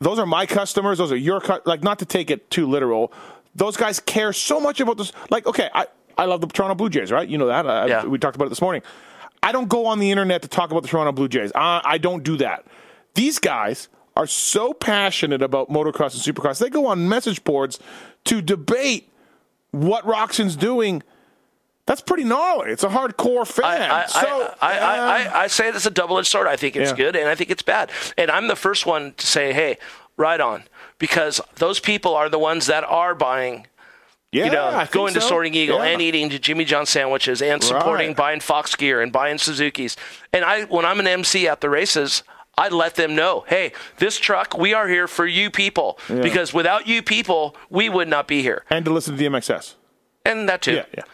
[0.00, 0.98] those are my customers.
[0.98, 1.82] Those are your cu- like.
[1.82, 3.12] Not to take it too literal.
[3.54, 5.10] Those guys care so much about this.
[5.30, 5.86] Like, okay, I
[6.16, 7.28] I love the Toronto Blue Jays, right?
[7.28, 7.66] You know that.
[7.66, 8.04] I, Yeah.
[8.04, 8.82] We talked about it this morning.
[9.48, 11.50] I don't go on the internet to talk about the Toronto Blue Jays.
[11.54, 12.66] I, I don't do that.
[13.14, 16.58] These guys are so passionate about motocross and supercross.
[16.58, 17.78] They go on message boards
[18.24, 19.10] to debate
[19.70, 21.02] what Roczen's doing.
[21.86, 22.72] That's pretty gnarly.
[22.72, 23.90] It's a hardcore fan.
[23.90, 26.46] I, I, so I, I, uh, I, I say it's a double edged sword.
[26.46, 26.96] I think it's Yeah.
[26.96, 27.90] good and I think it's bad.
[28.18, 29.78] And I'm the first one to say, hey,
[30.18, 30.64] right on.
[30.98, 33.66] Because those people are the ones that are buying,
[34.32, 35.28] yeah, you know, going to so.
[35.28, 35.90] Soaring Eagle Yeah.
[35.92, 38.16] and eating Jimmy John sandwiches and supporting Right.
[38.16, 39.96] buying Fox gear and buying Suzuki's.
[40.32, 42.22] And I, when I'm an MC at the races,
[42.56, 45.98] I let them know, hey, this truck, we are here for you people.
[46.08, 48.64] Because without you people, we would not be here.
[48.68, 49.74] and to listen to the MXS.
[50.24, 50.74] And that too.
[50.74, 51.04] Yeah, yeah.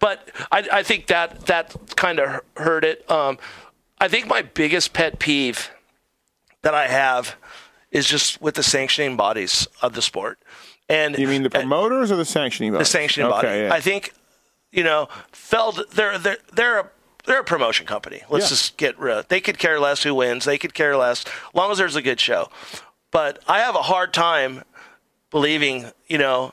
[0.00, 3.08] But I, I think that that kind of hurt it.
[3.10, 3.38] Um,
[3.98, 5.70] I think my biggest pet peeve
[6.62, 7.36] that I have
[7.90, 10.38] is just with the sanctioning bodies of the sport.
[10.88, 12.82] And You mean the uh, promoters or the sanctioning body?
[12.82, 13.48] the sanctioning body.
[13.48, 13.70] Yeah.
[13.72, 14.12] I think,
[14.70, 16.90] you know, Feld they're they're they're a
[17.24, 18.22] they're a promotion company.
[18.28, 18.48] Let's Yeah.
[18.50, 19.28] just get rid.
[19.30, 20.44] They could care less who wins.
[20.44, 22.50] They could care less, as long as there's a good show.
[23.10, 24.62] But I have a hard time
[25.30, 26.52] believing, you know,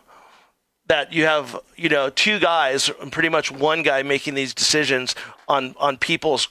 [0.87, 5.13] that you have, you know, two guys, and pretty much one guy making these decisions
[5.49, 6.47] on on people's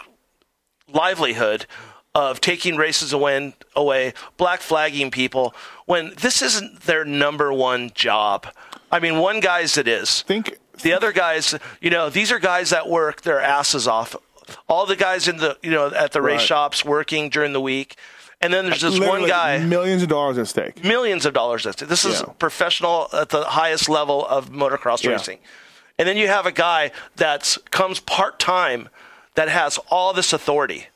[0.93, 1.67] livelihood
[2.15, 5.55] of taking races away, away, black flagging people
[5.87, 8.47] when this isn't their number one job.
[8.91, 10.23] I mean, one guy's it is.
[10.23, 14.17] think The other guys, you know, these are guys that work their asses off.
[14.69, 16.47] All the guys in the, you know, at the race Right.
[16.49, 17.97] shops working during the week.
[18.41, 20.83] And then there's this one guy millions of dollars at stake.
[20.83, 21.67] millions of dollars.
[21.67, 21.89] At stake.
[21.91, 22.33] This is Yeah.
[22.39, 25.11] professional at the highest level of motocross Yeah.
[25.11, 25.39] racing.
[25.99, 28.89] And then you have a guy that comes part time
[29.35, 30.89] that has all this authority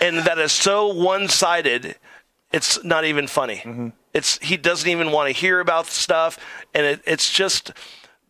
[0.00, 1.96] and that is so one sided,
[2.52, 3.56] it's not even funny.
[3.56, 3.88] Mm-hmm.
[4.14, 6.38] It's he doesn't even want to hear about stuff,
[6.74, 7.72] and it, it's just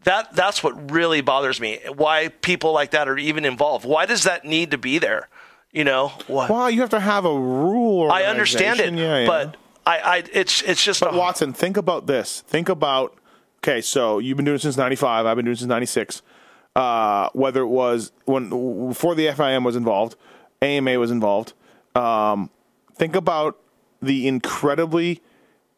[0.05, 1.81] that that's what really bothers me.
[1.95, 3.85] Why people like that are even involved?
[3.85, 5.29] Why does that need to be there?
[5.73, 6.49] You know, why?
[6.49, 8.11] Well, you have to have a rule.
[8.11, 8.95] I understand it.
[8.95, 9.27] Yeah, yeah.
[9.27, 12.41] but I, I, it's it's just But a- Watson, think about this.
[12.47, 13.19] Think about
[13.59, 13.81] okay.
[13.81, 15.27] So you've been doing it since '95.
[15.27, 16.23] I've been doing since '96.
[16.75, 20.17] Uh, whether it was when before the FIM was involved,
[20.67, 21.53] AMA was involved.
[21.95, 22.51] Um,
[22.95, 23.59] think about
[24.03, 25.23] the incredibly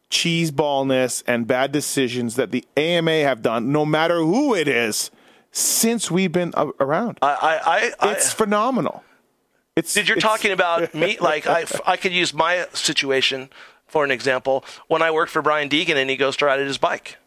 [0.09, 5.11] cheeseballness and bad decisions that the AMA have done, no matter who it is,
[5.51, 7.19] since we've been around.
[7.21, 9.03] I, I, I, it's phenomenal.
[9.75, 11.17] It's Did you're it's- talking about me?
[11.19, 13.49] Like I, I could use my situation
[13.87, 14.65] for an example.
[14.87, 17.17] When I worked for Brian Deegan and he goes to ride his bike,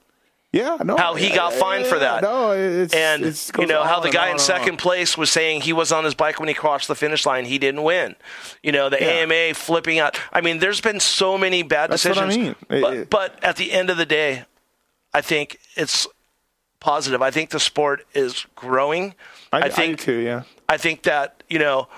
[0.53, 0.99] Yeah, no.
[0.99, 2.23] how he got yeah, fined for that.
[2.23, 4.77] No, it's and it's, you know how the guy in second on.
[4.77, 7.47] place was saying he was on his bike when he crossed the finish line.
[7.47, 8.17] He didn't win.
[8.63, 9.25] You know the Yeah.
[9.25, 10.21] AMA flipping out.
[10.31, 12.57] I mean, there's been so many bad That's what I decisions.
[12.69, 12.83] mean.
[12.83, 14.45] But, it- but at the end of the day,
[15.15, 16.07] I think it's
[16.81, 17.23] positive.
[17.23, 19.15] I think the sport is growing.
[19.53, 20.19] I, I think do too.
[20.19, 20.43] Yeah.
[20.69, 21.89] I think that you know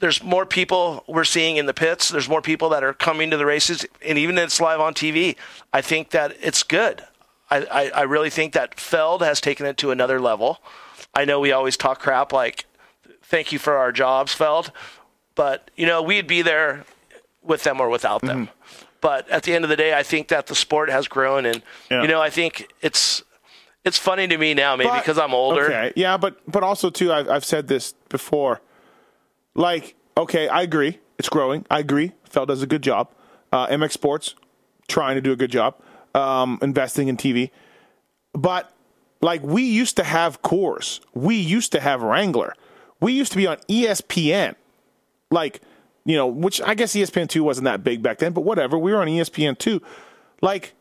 [0.00, 2.08] there's more people we're seeing in the pits.
[2.08, 4.94] There's more people that are coming to the races, and even if it's live on
[4.94, 5.36] TV,
[5.72, 7.04] I think that it's good.
[7.50, 10.58] I, I, I really think that Feld has taken it to another level.
[11.14, 12.66] I know we always talk crap like,
[13.22, 14.70] "Thank you for our jobs, Feld,"
[15.34, 16.84] but you know we'd be there
[17.42, 18.46] with them or without them.
[18.48, 18.84] Mm-hmm.
[19.00, 21.62] But at the end of the day, I think that the sport has grown, and
[21.90, 22.02] Yeah.
[22.02, 23.22] you know I think it's
[23.84, 25.64] it's funny to me now, maybe But- because I'm older.
[25.64, 28.60] Okay, yeah, but but also too, I've I've said this before.
[29.54, 31.64] Like, okay, I agree, it's growing.
[31.70, 33.08] I agree, Feld does a good job.
[33.52, 34.34] Uh, MX Sports
[34.88, 35.74] trying to do a good job,
[36.14, 37.50] um, investing in TV.
[38.32, 38.72] But
[39.20, 42.54] like, we used to have Coors, we used to have Wrangler,
[43.00, 44.54] we used to be on ESPN.
[45.30, 45.60] Like,
[46.04, 48.78] you know, which I guess ESPN two wasn't that big back then, but whatever.
[48.78, 49.82] We were on ESPN two.
[50.40, 50.72] Like,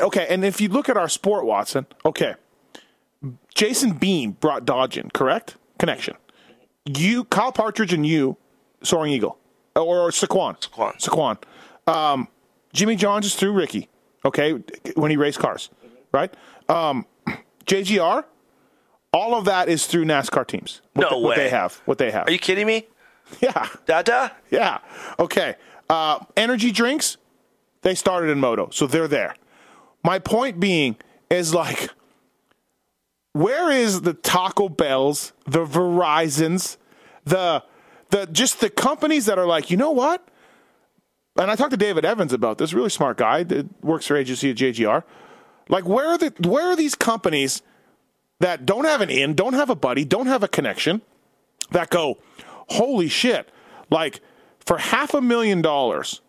[0.00, 2.34] okay, and if you look at our sport, Watson, okay,
[3.54, 5.56] Jason Beam brought Dodge in, correct?
[5.78, 6.16] Connection.
[6.84, 8.36] You, Kyle Partridge, and you,
[8.82, 9.38] Soaring Eagle,
[9.76, 10.60] or, or Saquon.
[10.60, 10.98] Saquon.
[11.00, 11.92] Saquon.
[11.92, 12.28] Um,
[12.72, 13.88] Jimmy Johns is through Ricky.
[14.24, 14.62] Okay,
[14.94, 15.68] when he raced cars,
[16.12, 16.32] right?
[16.68, 17.06] Um,
[17.66, 18.24] JGR.
[19.14, 20.80] All of that is through NASCAR teams.
[20.94, 21.82] What No they, What they have.
[21.84, 22.28] What they have.
[22.28, 22.86] Are you kidding me?
[23.40, 23.68] yeah.
[23.84, 24.32] Dada?
[24.50, 24.78] Yeah.
[25.18, 25.56] Okay.
[25.90, 27.18] Uh, energy drinks,
[27.82, 29.34] they started in Moto, so they're there.
[30.02, 30.96] My point being
[31.30, 31.90] is like,
[33.32, 36.78] where is the Taco Bells, the Verizons,
[37.24, 37.62] the
[38.10, 40.26] the just the companies that are like, you know what?
[41.36, 44.50] And I talked to David Evans about this, really smart guy that works for agency
[44.50, 45.02] at JGR.
[45.68, 47.62] Like where are the where are these companies
[48.40, 51.00] that don't have an in, don't have a buddy, don't have a connection,
[51.70, 52.18] that go,
[52.68, 53.48] holy shit!
[53.90, 54.20] Like
[54.60, 56.20] for half a million dollars,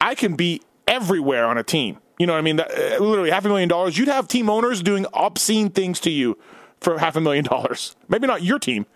[0.00, 1.98] I can be everywhere on a team.
[2.18, 2.56] You know what I mean?
[2.56, 3.96] That, uh, literally half a million dollars.
[3.96, 6.36] You'd have team owners doing obscene things to you
[6.80, 7.96] for half a million dollars.
[8.08, 8.86] Maybe not your team,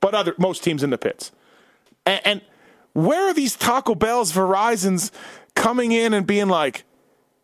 [0.00, 1.32] but other most teams in the pits.
[2.04, 2.40] And, and
[2.96, 5.12] where are these Taco Bell's, Verizon's
[5.54, 6.84] coming in and being like,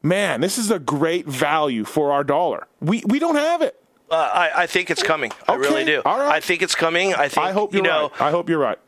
[0.03, 2.67] man, this is a great value for our dollar?
[2.81, 3.79] We we don't have it.
[4.11, 5.33] Uh, I, I think it's coming.
[5.49, 6.03] I really do.
[6.05, 6.33] all right.
[6.33, 7.15] I think it's coming.
[7.15, 8.09] I think I hope you you're know.
[8.11, 8.21] right.
[8.21, 8.79] I hope you're right.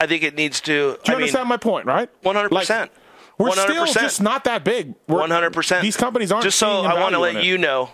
[0.00, 0.72] I think it needs to.
[0.72, 2.10] Do you I mean, understand my point, right?
[2.22, 2.50] 100%.
[2.50, 2.90] Like,
[3.38, 3.92] we're still 100%.
[3.94, 4.94] just not that big.
[5.08, 5.82] We're- One hundred percent.
[5.82, 6.44] These companies aren't.
[6.44, 7.90] Just so I want to let you know,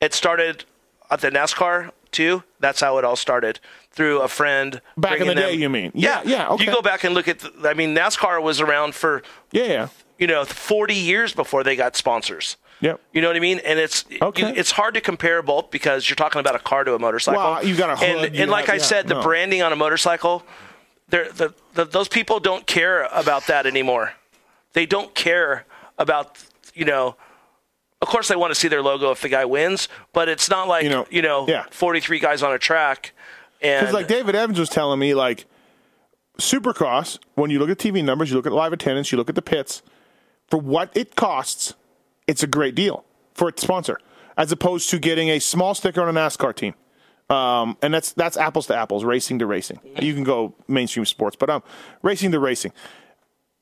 [0.00, 0.64] it started
[1.10, 2.42] at the NASCAR too.
[2.60, 3.60] That's how it all started
[3.92, 4.80] through a friend.
[4.96, 5.92] Back in the day, you mean?
[5.94, 6.64] Yeah, yeah, okay.
[6.64, 7.40] You go back and look at.
[7.40, 9.88] The, I mean, NASCAR was around for Yeah, yeah,
[10.18, 12.56] you know forty years before they got sponsors.
[12.80, 13.00] yep.
[13.12, 13.60] You know what I mean?
[13.64, 14.48] And it's Okay.
[14.48, 17.40] you- it's hard to compare both because you're talking about a car to a motorcycle.
[17.42, 19.22] Well, you got a hood, and, you and like have- I yeah, said, the no.
[19.22, 20.42] branding on a motorcycle,
[21.08, 24.14] the, the those people don't care about that anymore.
[24.72, 25.66] They don't care
[25.98, 26.38] about
[26.74, 27.16] you know.
[28.00, 30.66] Of course, they want to see their logo if the guy wins, but it's not
[30.66, 31.64] like You you know, know, yeah.
[31.70, 33.12] 43 guys on a track.
[33.62, 35.46] Because like David Evans was telling me, like
[36.38, 39.34] Supercross, when you look at TV numbers, you look at live attendance, you look at
[39.34, 39.82] the pits,
[40.48, 41.74] for what it costs,
[42.26, 43.04] it's a great deal
[43.34, 43.98] for its sponsor,
[44.36, 46.74] as opposed to getting a small sticker on a NASCAR team.
[47.30, 49.80] Um, and that's that's apples to apples, racing to racing.
[50.00, 51.62] You can go mainstream sports, but um,
[52.02, 52.72] racing to racing.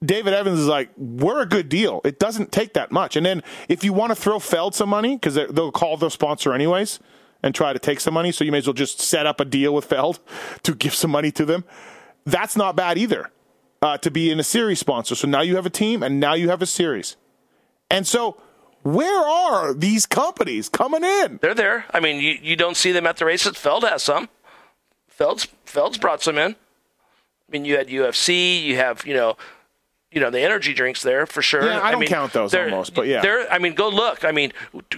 [0.02, 2.00] David Evans is like, we're a good deal.
[2.04, 3.16] It doesn't take that much.
[3.16, 6.54] And then if you want to throw Feld some money, because they'll call their sponsor
[6.54, 7.00] anyways
[7.42, 9.44] and try to take some money, so you may as well just set up a
[9.44, 10.20] deal with Feld
[10.62, 11.64] to give some money to them.
[12.24, 13.30] That's not bad either
[13.82, 15.14] uh, to be in a series sponsor.
[15.14, 17.16] So now you have a team and now you have a series.
[17.90, 18.36] And so
[18.82, 21.38] where are these companies coming in?
[21.42, 21.86] they're there.
[21.92, 23.56] I mean, you, you don't see them at the races.
[23.56, 24.28] Feld has some.
[25.08, 26.52] Feld's Feld's brought some in.
[26.52, 26.56] I
[27.50, 28.62] mean, you had UFC.
[28.62, 29.36] You have you know,
[30.12, 31.64] you know the energy drinks there for sure.
[31.64, 33.20] Yeah, I don't mean, count those almost, but yeah.
[33.20, 33.50] they're.
[33.50, 34.24] I mean, go look.
[34.24, 34.52] I mean,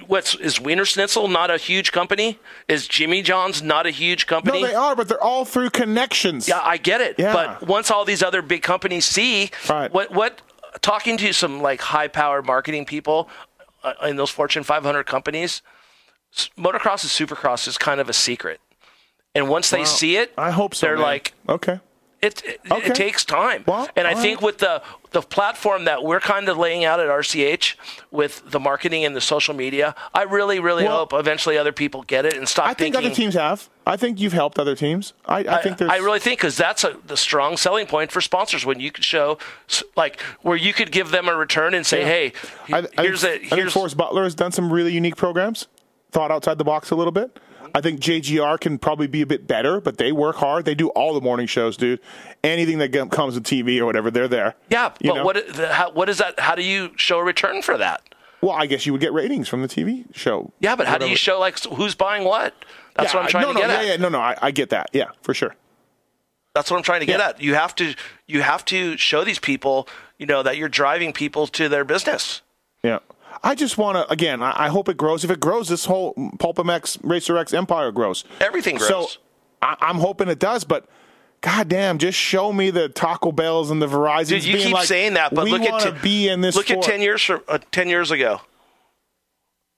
[0.07, 2.39] what's is Wiener Schnitzel not a huge company?
[2.67, 4.63] Is Jimmy John's not a huge company?
[4.63, 6.49] No, they are, but they're all through connections.
[6.49, 7.17] Yeah, I get it.
[7.19, 7.33] Yeah.
[7.35, 9.93] But once all these other big companies see Right.
[9.93, 10.41] what what
[10.81, 13.29] talking to some like high powered marketing people
[13.85, 15.61] uh, in those Fortune 500 companies,
[16.57, 18.61] motocross and supercross is kind of a secret.
[19.35, 20.87] And once they see it, I hope so.
[20.87, 21.05] They're man.
[21.05, 21.81] like, okay.
[22.23, 22.87] It, it, Okay.
[22.89, 23.64] it takes time.
[23.66, 24.47] Well, and I think right.
[24.47, 27.75] with the the platform that we're kind of laying out at RCH
[28.11, 32.03] with the marketing and the social media, I really, really Well, hope eventually other people
[32.03, 33.07] get it and stop I think thinking.
[33.11, 33.68] other teams have.
[33.87, 35.12] I think you've helped other teams.
[35.27, 35.91] I, I think there's.
[35.91, 39.05] I really think because that's a the strong selling point for sponsors when you could
[39.05, 39.39] show
[39.97, 42.07] like where you could give them a return and say, Yeah.
[42.07, 42.33] hey,
[42.68, 44.93] he- I, I here's think, a I think here's Forrest Butler has done some really
[44.93, 45.66] unique programs,
[46.12, 47.39] thought outside the box a little bit.
[47.75, 50.64] I think JGR can probably be a bit better, but they work hard.
[50.64, 52.01] They do all the morning shows, dude.
[52.45, 54.55] Anything that comes with TV or whatever, they're there.
[54.68, 54.93] yeah.
[55.01, 55.25] But know?
[55.25, 56.39] what the, how, what is that?
[56.39, 58.03] How do you show a return for that?
[58.41, 60.53] Well, I guess you would get ratings from the TV show.
[60.59, 62.55] Yeah, but how do you show like who's buying what?
[62.97, 63.87] That's Yeah, what I'm trying no, to no, get yeah, at.
[63.87, 64.91] Yeah, no, no, I, I get that.
[64.93, 65.55] Yeah, for sure.
[66.55, 67.29] That's what I'm trying to get Yeah.
[67.29, 67.41] at.
[67.41, 67.95] You have to
[68.27, 72.43] you have to show these people, you know, that you're driving people to their business.
[72.83, 72.99] Yeah.
[73.45, 75.24] I just want to, again, I, I hope it grows.
[75.24, 78.24] If it grows, this whole Pulp MX Racer X empire grows.
[78.40, 78.88] Everything grows.
[78.88, 79.07] So
[79.61, 80.88] I, I'm hoping it does, but
[81.40, 84.28] goddamn, just show me the Taco Bells and the Verizons.
[84.28, 86.55] Dude, you being keep like, saying that, but we look at wanna be in this.
[86.55, 88.40] look at ten years from uh, ten years ago.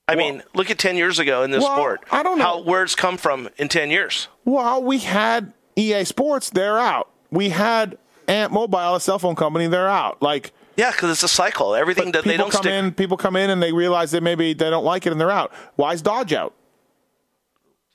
[0.07, 2.01] I Well- mean, look at ten years ago in this Well, sport.
[2.11, 2.43] I don't know.
[2.43, 4.27] how where it's come from in ten years.
[4.43, 7.09] Well, we had EA Sports, they're out.
[7.31, 7.97] We had
[8.27, 10.21] Amp'd Mobile, a cell phone company, they're out.
[10.21, 11.73] Like Yeah, because it's a cycle.
[11.75, 12.71] Everything that they don't come stick.
[12.73, 15.31] in, people come in and they realize that maybe they don't like it and they're
[15.31, 15.51] out.
[15.75, 16.53] Why is Dodge out?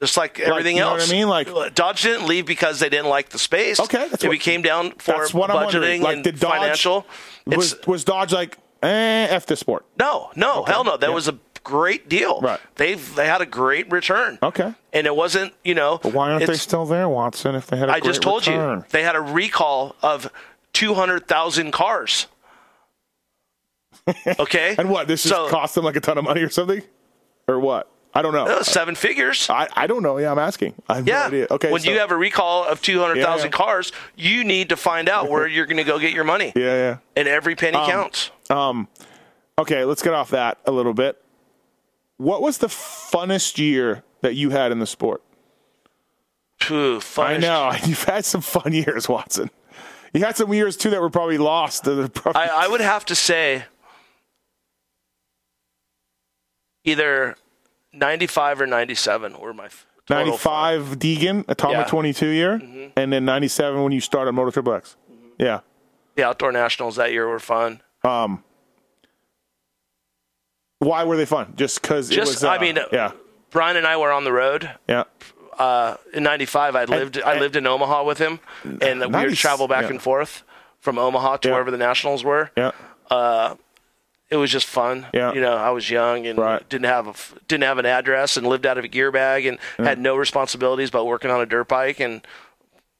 [0.00, 1.10] Just like everything you know what else.
[1.10, 1.28] I mean?
[1.28, 3.78] Like- Dodge didn't leave because they didn't like the space.
[3.78, 6.00] Okay, that's it what- became down for That's what budgeting.
[6.00, 7.06] Like, and did Dodge financial.
[7.46, 9.84] was was Dodge like eh, f this sport?
[9.98, 10.96] no, no, hell no.
[10.96, 11.14] That Yeah.
[11.14, 12.40] was a great deal.
[12.40, 12.58] Right.
[12.76, 14.38] They they had a great return.
[14.42, 14.72] Okay.
[14.94, 15.98] and it wasn't you know.
[16.02, 17.54] But why aren't they still there, Watson?
[17.54, 18.78] If they had, a I just told return?
[18.78, 20.32] you they had a recall of
[20.72, 22.26] two hundred thousand cars.
[24.38, 25.06] Okay, And what?
[25.08, 26.82] This so, just cost them like a ton of money or something,
[27.46, 27.90] or what?
[28.12, 28.44] I don't know.
[28.46, 29.48] uh, seven figures.
[29.48, 30.18] I, I don't know.
[30.18, 30.74] Yeah, I'm asking.
[30.88, 31.20] I have Yeah.
[31.20, 31.46] no idea.
[31.50, 31.70] Okay.
[31.70, 33.50] When so- you have a recall of 200,000 Yeah.
[33.56, 36.52] cars, you need to find out where you're going to go get your money.
[36.56, 36.96] yeah, yeah.
[37.16, 38.30] And every penny counts.
[38.50, 38.88] Um,
[39.58, 41.22] Okay, let's get off that a little bit.
[42.16, 45.22] What was the funnest year that you had in the sport?
[46.60, 49.50] Phew, I know you've had some fun years, Watson.
[50.14, 51.84] You had some years too that were probably lost.
[51.84, 53.64] probably- I, I would have to say
[56.84, 57.36] either
[57.92, 60.74] 95 or 97 were my f- total fun.
[60.78, 61.82] 95 Deegan, Atomic Yeah.
[61.82, 61.90] Mm-hmm.
[61.90, 64.96] 22 year, and then 97 when you started Moto Triple X.
[65.38, 65.60] Yeah.
[66.16, 67.80] The outdoor nationals that year were fun.
[68.04, 68.42] Um,
[70.78, 71.54] Why were they fun?
[71.56, 72.44] Just because it Just, was.
[72.44, 73.12] Uh, I mean, yeah,
[73.50, 75.04] Brian and I were on the road yeah.
[75.58, 76.74] uh, in '95.
[76.74, 79.90] I lived I lived in Omaha with him, and we would travel back Yeah.
[79.90, 80.42] and forth
[80.80, 81.54] from Omaha to Yeah.
[81.54, 82.50] wherever the nationals were.
[82.56, 82.72] Yeah.
[84.30, 85.06] It was just fun.
[85.12, 85.32] Yeah.
[85.32, 86.66] You know, I was young and Right.
[86.68, 87.14] didn't have a
[87.48, 90.90] didn't have an address and lived out of a gear bag and had no responsibilities
[90.90, 92.24] but working on a dirt bike and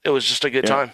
[0.04, 0.70] it was just a good Yeah.
[0.74, 0.90] time.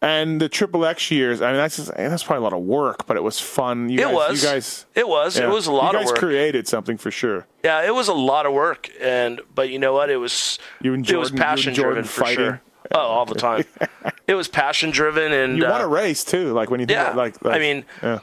[0.00, 3.06] And the Triple X years, I mean, that's just, that's probably a lot of work,
[3.06, 3.88] but it was fun.
[3.88, 4.42] You It guys, was.
[4.44, 4.86] You guys.
[4.94, 5.36] It was.
[5.38, 5.44] yeah.
[5.46, 5.92] It was a lot of work.
[5.94, 6.18] you of guys work.
[6.20, 7.46] created something for sure.
[7.64, 10.08] Yeah, it was a lot of work, and but you know what?
[10.08, 12.36] It was You and it was Jordan- you and passion driven for fighting.
[12.36, 12.60] sure.
[12.92, 13.64] Oh, all the time.
[14.28, 16.96] it was passion driven, and You uh, won a race too, like when you think
[16.96, 17.06] yeah.
[17.06, 18.20] about, like, like I mean, yeah.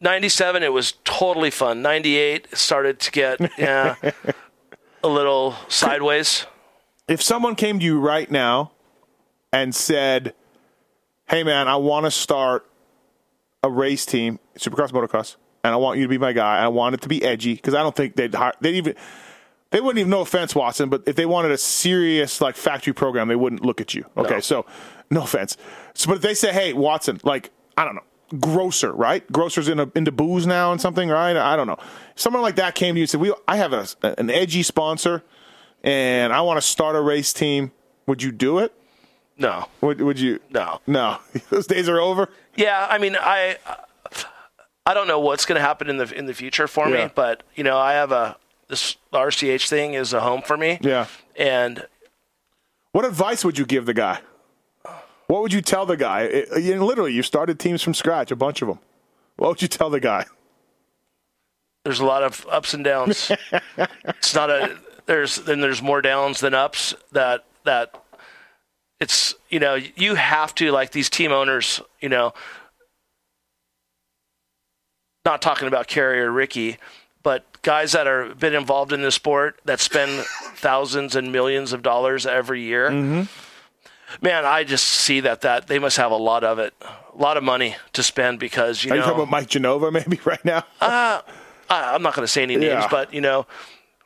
[0.00, 1.82] '97 it was totally fun.
[1.82, 3.96] '98 started to get yeah
[5.02, 6.46] a little sideways.
[7.08, 8.72] if someone came to you right now
[9.52, 10.34] and said,
[11.28, 12.68] "Hey, man, I want to start
[13.62, 16.58] a race team, Supercross, motocross, and I want you to be my guy.
[16.58, 18.94] I want it to be edgy because I don't think they'd hire, they'd even
[19.70, 23.28] they wouldn't even no offense, Watson, but if they wanted a serious like factory program,
[23.28, 24.04] they wouldn't look at you.
[24.16, 24.40] Okay, No.
[24.40, 24.66] so
[25.10, 25.56] no offense.
[25.94, 28.02] So, but if they say, "Hey, Watson, like I don't know."
[28.40, 29.30] Grocer, right?
[29.32, 31.36] Grocer's in a, into booze now and something, right?
[31.36, 31.78] I don't know.
[32.16, 33.86] Someone like that came to you and said, "We, I have a,
[34.18, 35.22] an edgy sponsor,
[35.84, 37.70] and I want to start a race team.
[38.06, 38.72] Would you do it?
[39.38, 40.40] No, Would, would you?
[40.50, 40.80] no.
[40.86, 41.18] No,
[41.50, 42.28] those days are over.
[42.56, 43.58] Yeah, I mean, I
[44.86, 47.06] I don't know what's going to happen in the in the future for Yeah.
[47.06, 48.36] me, but you know, I have a
[48.68, 50.78] this RCH thing is a home for me.
[50.80, 51.06] Yeah.
[51.36, 51.86] and
[52.92, 54.18] What advice would you give the guy?
[55.26, 56.22] What would you tell the guy?
[56.22, 58.78] It- you literally, you started teams from scratch, a bunch of them.
[59.36, 60.26] What would you tell the guy?
[61.86, 63.30] there's a lot of ups and downs.
[64.04, 67.94] it's not a there's then there's more downs than ups that that
[68.98, 72.32] it's you know you have to like these team owners you know
[75.24, 76.76] not talking about Carey or Ricky
[77.22, 80.24] but guys that are been involved in the sport that spend
[80.56, 83.22] thousands and millions of dollars every year mm-hmm.
[84.20, 87.36] Man I just see that that they must have a lot of it a lot
[87.36, 90.64] of money to spend because you Are you talking about Mike Genova maybe right now?
[90.80, 91.22] I,
[91.68, 92.88] I'm not going to say any names, Yeah.
[92.90, 93.46] but you know,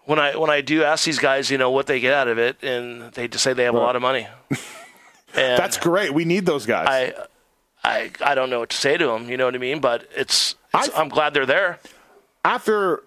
[0.05, 2.39] when I when I do ask these guys, you know, what they get out of
[2.39, 4.27] it, and they just say they have a lot of money.
[5.35, 6.13] That's great.
[6.15, 6.87] We need those guys.
[6.89, 7.15] I,
[7.85, 9.29] I, I don't know what to say to them.
[9.29, 9.81] You know what I mean?
[9.81, 11.79] But it's, it's I'm glad they're there.
[12.45, 13.03] After,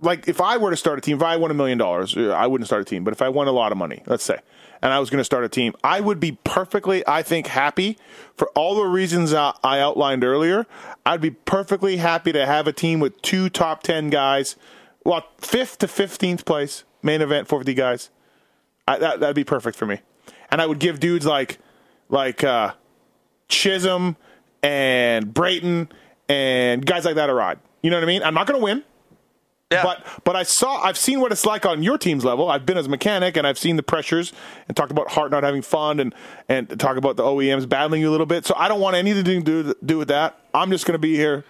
[0.00, 2.30] like, if I were to start a team, if I won a million dollars, uh,
[2.30, 3.04] I wouldn't start a team.
[3.04, 4.38] But if I won a lot of money, let's say,
[4.82, 7.96] and I was going to start a team, I would be perfectly, I think, happy
[8.34, 10.66] for all the reasons I outlined earlier.
[11.06, 14.56] I'd be perfectly happy to have a team with two top 10 guys,
[15.04, 18.10] well, fifth to 15th place, main event, 450 guys.
[18.86, 20.00] I, that, that'd be perfect for me.
[20.50, 21.58] And I would give dudes like,
[22.08, 22.74] like, uh,
[23.48, 24.16] Chisholm
[24.62, 25.88] and Brayton
[26.28, 27.58] and guys like that a ride.
[27.82, 28.22] You know what I mean?
[28.22, 28.82] I'm not going to win.
[29.72, 29.82] Yeah.
[29.82, 32.48] But but I saw I've seen what it's like on your team's level.
[32.50, 34.32] I've been as a mechanic and I've seen the pressures
[34.68, 36.14] and talked about Hart not having fun and
[36.48, 38.46] and talk about the OEMs battling you a little bit.
[38.46, 40.38] So I don't want anything to do do with that.
[40.54, 41.44] I'm just going to be here.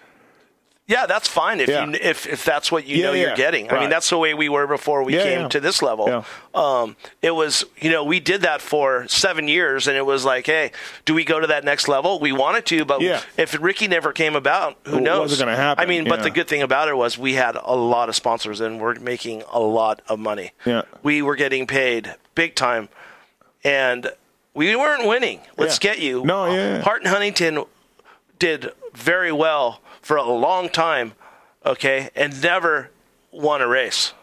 [0.85, 1.85] Yeah, that's fine if Yeah.
[1.85, 3.27] you if if that's what you Yeah, know yeah.
[3.27, 3.71] you're getting.
[3.71, 6.25] I mean, that's the way we were before we came to this level.
[6.53, 10.45] Um, it was you know we did that for seven years, and it was like,
[10.45, 10.71] hey,
[11.05, 12.19] do we go to that next level?
[12.19, 13.01] We wanted to, but
[13.37, 15.31] if Ricky never came about, who It knows?
[15.31, 17.75] wasn't gonna happen, I mean, but the good thing about it was we had a
[17.75, 20.51] lot of sponsors, and we're making a lot of money.
[20.65, 20.81] Yeah.
[21.01, 22.89] we were getting paid big time,
[23.63, 24.11] and
[24.53, 25.39] we weren't winning.
[25.57, 26.25] Let's get you.
[26.25, 26.81] No, yeah.
[26.81, 27.63] Hart and Huntington
[28.37, 31.13] did very well for a long time,
[31.65, 32.91] okay, and never
[33.31, 34.13] won a race.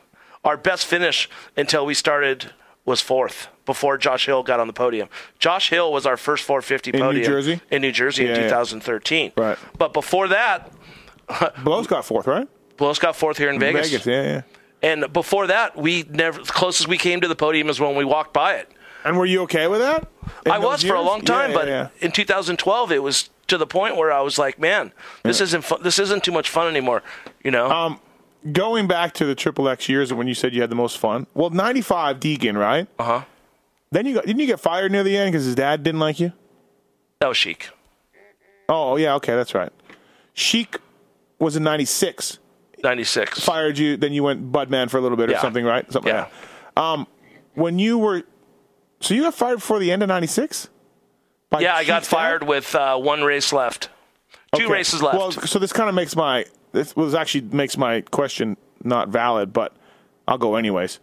[0.44, 2.52] Our best finish until we started
[2.84, 5.08] was fourth before Josh Hill got on the podium.
[5.38, 7.60] Josh Hill was our first 450 New podium Jersey?
[7.70, 8.42] in New Jersey Yeah, in yeah.
[8.44, 9.32] 2013.
[9.36, 9.58] Right.
[9.76, 10.72] But before that,
[11.64, 12.48] Blow's got fourth, right?
[12.76, 13.90] Blows got fourth here in Vegas.
[13.90, 14.42] Vegas, yeah, yeah.
[14.82, 18.04] And before that, we never the closest we came to the podium is when we
[18.04, 18.68] walked by it.
[19.04, 20.08] And were you okay with that?
[20.50, 23.66] I was for a long time, Yeah, but yeah, in 2012, it was to the
[23.66, 24.92] point where I was like, "Man,
[25.22, 25.82] this isn't fun.
[25.82, 27.02] this isn't too much fun anymore."
[27.44, 27.70] You know?
[27.70, 28.00] Um,
[28.52, 31.26] going back to the triple X years when you said you had the most fun.
[31.34, 32.88] Well, '95 Deegan, right?
[32.98, 33.22] uh huh.
[33.92, 36.18] Then you got didn't you get fired near the end because his dad didn't like
[36.20, 36.32] you?
[37.20, 37.68] That was Sheik.
[38.68, 39.72] Oh yeah, okay, that's right.
[40.32, 40.76] Sheik
[41.38, 42.38] was in '96.
[42.82, 43.40] 96.
[43.40, 45.40] Fired you, then you went Budman for a little bit or Yeah.
[45.42, 45.90] something, right?
[45.92, 46.20] Something Yeah.
[46.22, 46.32] like
[46.76, 46.80] that.
[46.82, 47.06] Um,
[47.54, 48.22] when you were,
[49.00, 50.68] so you got fired before the end of '96.
[51.58, 53.88] Yeah, I got fired with uh, one race left.
[54.54, 55.16] Two races left.
[55.16, 59.52] Well, so this kind of makes my this was actually makes my question not valid,
[59.52, 59.74] but
[60.28, 61.00] I'll go anyways.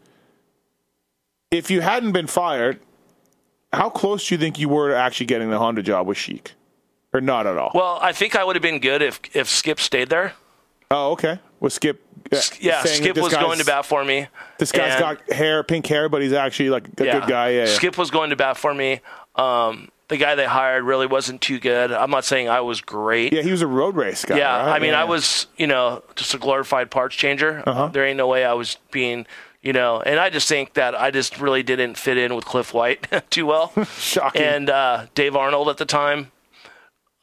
[1.52, 2.80] If you hadn't been fired,
[3.72, 6.54] how close do you think you were to actually getting the Honda job with Sheik,
[7.14, 7.72] or not at all?
[7.74, 10.34] Well, I think I would have been good if if Skip stayed there.
[10.92, 11.40] oh, okay.
[11.60, 12.02] Was Skip?
[12.32, 14.28] uh, Yeah, Skip was going to bat for me.
[14.60, 17.50] This guy's got hair, pink hair, but he's actually like a good guy.
[17.50, 17.66] Yeah, yeah.
[17.66, 19.00] Skip was going to bat for me.
[19.36, 21.92] Um, the guy they hired really wasn't too good.
[21.92, 23.34] I'm not saying I was great.
[23.34, 24.38] Yeah, he was a road race guy.
[24.38, 24.76] Yeah, right?
[24.76, 25.02] I mean, Yeah.
[25.02, 27.62] I was, you know, just a glorified parts changer.
[27.68, 27.88] Uh-huh.
[27.88, 29.26] There ain't no way I was being,
[29.62, 32.74] you know, and I just think that I just really didn't fit in with Cliff
[32.74, 33.74] White too well.
[33.98, 34.42] Shocking.
[34.42, 36.32] And uh, Dave Arnold at the time,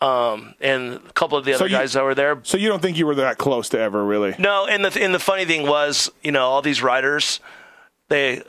[0.00, 2.38] um, and a couple of the So other you- guys that were there.
[2.42, 4.34] So you don't think you were that close to ever really?
[4.38, 7.40] No, and the and the funny thing was, you know, all these riders,
[8.08, 8.42] they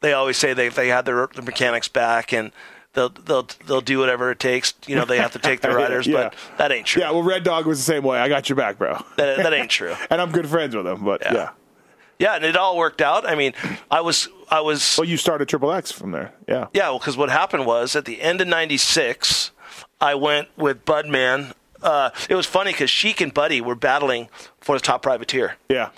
[0.00, 2.50] they always say they they had their, their mechanics back and.
[2.94, 4.72] They'll, they'll they'll do whatever it takes.
[4.86, 6.30] You know they have to take the riders, Yeah.
[6.30, 7.02] but that ain't true.
[7.02, 8.18] Yeah, well, Red Dog was the same way.
[8.18, 9.04] I got your back, bro.
[9.16, 9.94] That, that ain't true.
[10.10, 11.34] and I'm good friends with him, but yeah.
[11.34, 11.50] Yeah.
[12.16, 13.28] Yeah, and it all worked out.
[13.28, 13.52] I mean,
[13.90, 16.32] I was I was Well, you started Triple X from there.
[16.48, 16.68] Yeah.
[16.72, 19.50] yeah, because what happened was at the end of '96,
[20.00, 21.52] I went with Budman.
[21.82, 24.28] Uh, it was funny because Sheik and Buddy were battling
[24.60, 25.56] for the top privateer.
[25.68, 25.90] Yeah.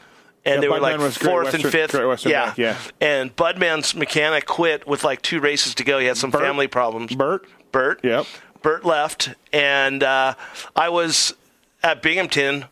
[0.47, 1.92] And Yeah, they were like fourth and fifth.
[1.92, 2.55] Western yeah.
[2.57, 2.78] Yeah.
[3.01, 5.99] And Budman's mechanic quit with like two races to go.
[5.99, 6.40] He had some Bert?
[6.40, 7.14] family problems.
[7.14, 7.47] Bert?
[7.72, 8.01] Bert.
[8.03, 8.26] Yep.
[8.62, 10.34] Bert left, and uh,
[10.74, 11.34] I was
[11.82, 12.64] at Binghamton,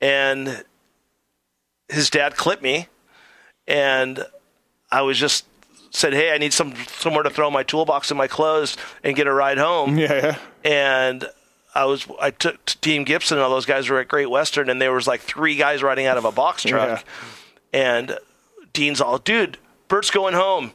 [0.00, 0.64] and
[1.88, 2.88] his dad clipped me,
[3.66, 4.24] and
[4.90, 5.46] I was just
[5.90, 9.26] said, "Hey, I need some somewhere to throw my toolbox and my clothes and get
[9.26, 10.38] a ride home." Yeah, yeah.
[10.70, 11.24] and
[11.74, 14.80] I was I took Team Gibson and all those guys were at Great Western and
[14.80, 17.04] there was like three guys riding out of a box truck,
[17.72, 18.18] and
[18.72, 19.58] Dean's all, dude,
[19.88, 20.72] Bert's going home.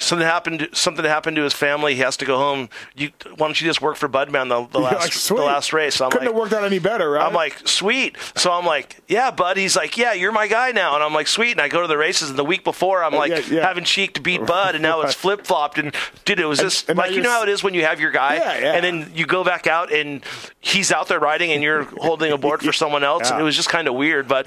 [0.00, 0.68] Something happened.
[0.72, 1.94] Something happened to his family.
[1.94, 2.70] He has to go home.
[2.96, 6.00] You, why don't you just work for Budman the, the last like, the last race?
[6.00, 7.26] I'm Couldn't like, have worked out any better, right?
[7.26, 8.16] I'm like, sweet.
[8.34, 9.58] So I'm like, yeah, bud.
[9.58, 10.94] He's like, yeah, you're my guy now.
[10.94, 11.52] And I'm like, sweet.
[11.52, 13.66] And I go to the races, and the week before, I'm like yeah, yeah.
[13.66, 15.78] having Sheik to beat Bud, and now it's flip flopped.
[15.78, 15.94] And
[16.24, 18.00] dude, it was just and now like you know how it is when you have
[18.00, 20.24] your guy, Yeah, and then you go back out, and
[20.60, 23.30] he's out there riding, and you're holding a board for someone else.
[23.30, 24.28] And it was just kind of weird.
[24.28, 24.46] But.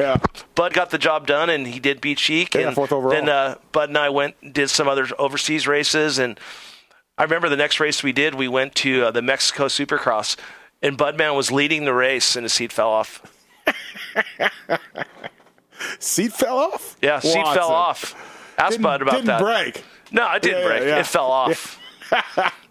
[0.55, 2.55] Bud got the job done, and he did beat Sheik.
[2.55, 3.11] And fourth overall.
[3.11, 5.07] Then uh, Bud and I went and did some other
[5.43, 6.39] overseas races, and
[7.17, 10.37] I remember the next race we did, we went to uh, the Mexico Supercross,
[10.81, 13.21] and Budman was leading the race, and his seat fell off.
[15.99, 16.95] seat fell off.
[17.01, 17.55] Yeah, seat Watson.
[17.55, 18.53] fell off.
[18.57, 19.41] Ask Didn't, Bud about didn't that.
[19.41, 19.83] break.
[20.11, 20.81] No, it didn't Yeah, break.
[20.83, 20.99] yeah, yeah.
[20.99, 21.79] It fell off.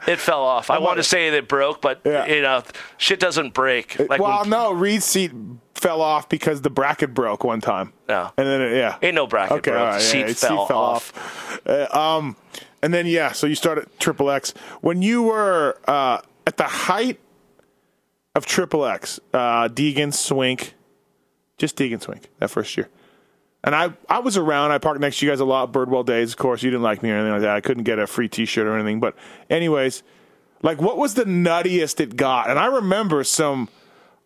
[0.07, 0.71] it fell off.
[0.71, 2.25] I want to say that it broke, but Yeah.
[2.27, 2.63] you know,
[2.97, 3.99] shit doesn't break.
[3.99, 5.33] Like well, when- no, Reed's seat
[5.83, 7.93] fell off because the bracket broke one time.
[8.09, 8.31] Yeah.
[8.37, 8.97] And then, it, yeah.
[9.03, 9.81] Ain't no bracket, Okay, bro.
[9.81, 11.61] all right, The seat yeah, fell off.
[11.67, 12.37] Uh, um,
[12.83, 14.55] and then, yeah, so you started Triple X.
[14.81, 17.19] When you were uh, at the height
[18.35, 20.75] of Triple X, uh, Deegan, Swink,
[21.59, 22.89] just Deegan, Swink, that first year.
[23.65, 24.73] And I, I was around.
[24.73, 25.73] I parked next to you guys a lot.
[25.73, 26.63] Birdwell days, of course.
[26.63, 27.55] You didn't like me or anything like that.
[27.57, 28.99] I couldn't get a free T-shirt or anything.
[28.99, 29.15] But,
[29.51, 30.03] anyways,
[30.63, 32.51] like, what was the nuttiest it got?
[32.51, 33.69] And I remember some,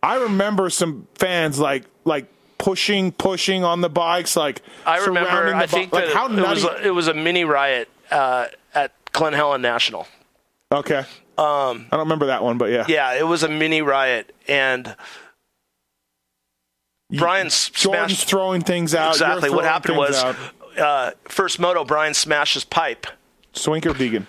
[0.02, 2.26] I remember some fans like, like
[2.58, 5.54] pushing, pushing on the bikes, like I remember.
[5.54, 8.92] I think like that how it was a, it was a mini riot uh, at
[9.12, 10.06] Glen Helen National.
[10.72, 11.04] okay.
[11.38, 12.86] Um, I don't remember that one, but yeah.
[12.88, 14.96] Yeah, it was a mini riot, and
[17.10, 19.12] Brian's Jordan's smashed throwing things out.
[19.12, 20.16] exactly what happened was
[20.78, 21.84] uh, first moto.
[21.84, 23.06] Brian smashed his pipe.
[23.52, 24.26] Swink or Deegan.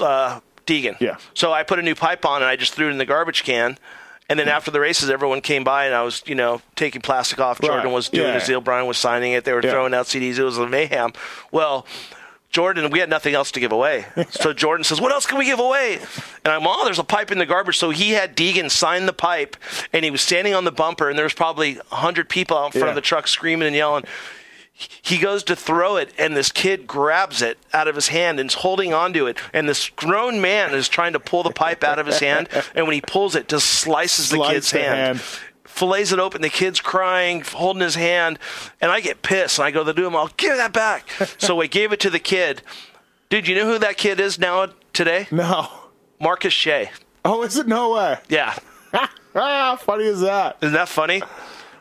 [0.00, 1.00] uh, Deegan.
[1.00, 1.16] Yeah.
[1.34, 3.44] So I put a new pipe on and I just threw it in the garbage
[3.44, 3.78] can.
[4.28, 7.38] And then after the races, everyone came by and I was, you know, taking plastic
[7.38, 7.60] off.
[7.60, 7.68] Right.
[7.68, 8.34] Jordan was doing Yeah.
[8.34, 8.60] his deal.
[8.60, 9.44] Brian was signing it.
[9.44, 9.70] They were Yeah.
[9.70, 10.38] throwing out CDs.
[10.38, 11.12] It was a mayhem.
[11.52, 11.86] Well,
[12.50, 14.06] Jordan, we had nothing else to give away.
[14.30, 16.00] so Jordan says, What else can we give away?
[16.44, 17.78] And I'm, Oh, there's a pipe in the garbage.
[17.78, 19.56] So he had Deegan sign the pipe
[19.92, 22.72] and he was standing on the bumper and there was probably 100 people out in
[22.72, 22.88] front Yeah.
[22.90, 24.04] of the truck screaming and yelling
[25.02, 28.50] he goes to throw it and this kid grabs it out of his hand and
[28.50, 31.98] is holding onto it and this grown man is trying to pull the pipe out
[31.98, 35.20] of his hand and when he pulls it just slices the kid's the hand, hand.
[35.64, 38.38] fillets it open the kid's crying holding his hand
[38.80, 41.08] and i get pissed and i go to him i'll give that back
[41.38, 42.60] so i gave it to the kid
[43.30, 45.68] dude you know who that kid is now today No.
[46.20, 46.90] marcus shea
[47.28, 47.66] Oh, is it?
[47.66, 48.18] No way.
[48.28, 48.56] yeah
[49.34, 50.56] Ah, funny as that.
[50.62, 51.22] Isn't that funny?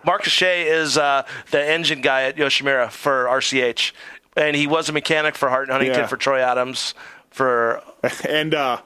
[0.05, 3.91] Marcus Shea is uh, the engine guy at Yoshimura for RCH,
[4.37, 6.07] and he was a mechanic for Hart and Huntington Yeah.
[6.07, 6.93] for Troy Adams.
[7.31, 7.81] For
[8.29, 8.81] And uh,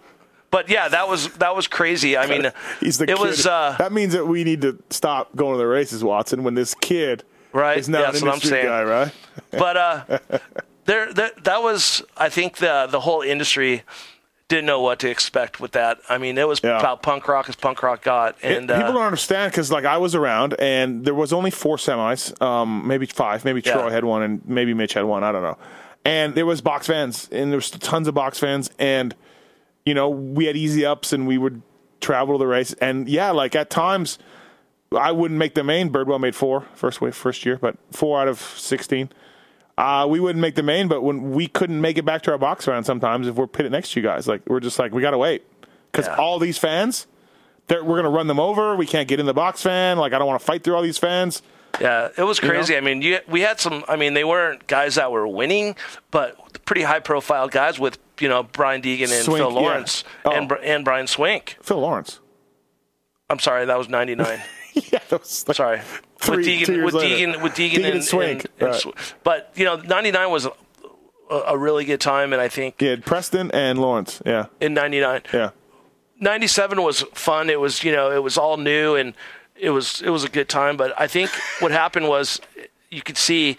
[0.51, 2.17] but yeah, that was that was crazy.
[2.17, 3.19] I mean, he's the it kid.
[3.19, 6.55] was uh, that means that we need to stop going to the races, Watson, when
[6.55, 8.65] this kid Right, is now yeah, that's what I'm saying.
[8.65, 9.11] guy, right?
[9.51, 10.19] but uh,
[10.85, 13.83] there that that was I think the the whole industry
[14.49, 15.99] didn't know what to expect with that.
[16.09, 16.77] I mean, it was Yeah.
[16.79, 19.85] about punk rock as punk rock got, It- and uh, people don't understand because like
[19.85, 23.73] I was around and there was only four semis, um, maybe five, maybe Yeah.
[23.73, 25.23] Troy had one and maybe Mitch had one.
[25.23, 25.57] I don't know.
[26.03, 29.15] And there was box fans and there was tons of box fans and
[29.85, 31.61] you know we had easy ups and we would
[32.01, 34.17] travel to the race and yeah, like at times
[34.97, 35.91] I wouldn't make the main.
[35.91, 39.09] Birdwell made four first way first year, but four out of sixteen.
[39.79, 42.37] Uh, we wouldn't make the main, but when we couldn't make it back to our
[42.37, 45.01] box round, sometimes if we're pitted next to you guys, like we're just like we
[45.01, 45.43] got to wait
[45.91, 46.15] because Yeah.
[46.17, 47.07] all these fans,
[47.67, 48.75] they're, we're gonna run them over.
[48.75, 49.97] We can't get in the box fan.
[49.97, 51.41] Like I don't want to fight through all these fans.
[51.79, 52.49] Yeah, it was know?
[52.49, 52.75] crazy.
[52.75, 53.85] I mean, you, we had some.
[53.87, 55.75] I mean, they weren't guys that were winning,
[56.11, 59.59] but pretty high profile guys with you know Brian Deegan and Swink, Phil yeah.
[59.59, 60.31] Lawrence Oh.
[60.31, 61.55] and and Brian Swink.
[61.61, 62.19] Phil Lawrence.
[63.29, 64.41] I'm sorry, that was '99.
[64.73, 65.79] yeah, that was like, sorry,
[66.19, 67.15] Three- with Deegan, with later.
[67.15, 68.75] Deegan, with Deegan, Deegan and, and Swink, and- and right.
[68.81, 70.51] Sw- but you know, '99 was a,
[71.47, 74.21] a really good time, and I think Yeah, Preston and Lawrence.
[74.25, 75.21] Yeah, in '99.
[75.33, 75.51] yeah.
[76.19, 77.49] 97 was fun.
[77.49, 79.13] It was, you know, it was all new and
[79.55, 80.75] it was it was a good time.
[80.75, 82.41] But I think what happened was
[82.89, 83.55] you could see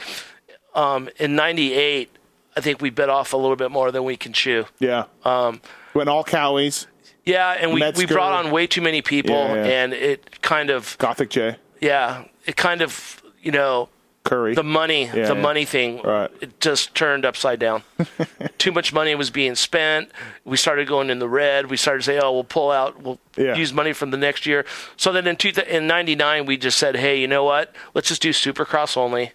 [0.75, 2.11] um, in 98,
[2.57, 4.67] I think we bit off a little bit more than we can chew.
[4.79, 5.05] Yeah.
[5.25, 5.61] Um,
[5.95, 6.87] when all Kawis,
[7.25, 9.83] Yeah, and we, we brought on way too many people, Yeah, yeah.
[9.85, 13.89] and it kind of, Gothic J, yeah, it kind of, you know,
[14.25, 14.55] Curry.
[14.55, 15.41] the money, Yeah, the yeah.
[15.51, 16.31] money thing, Right.
[16.41, 17.85] it just turned upside down.
[18.59, 20.11] Too much money was being spent.
[20.45, 21.71] We started going in the red.
[21.71, 23.01] We started saying, "Oh, we'll pull out.
[23.01, 23.55] We'll Yeah.
[23.55, 26.97] use money from the next year." So then in two, in '99, we just said,
[26.97, 27.73] "Hey, you know what?
[27.95, 29.33] Let's just do Supercross only,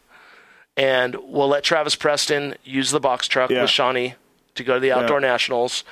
[0.77, 4.15] and we'll let Travis Preston use the box truck with Shawnee
[4.55, 5.83] to go to the outdoor nationals."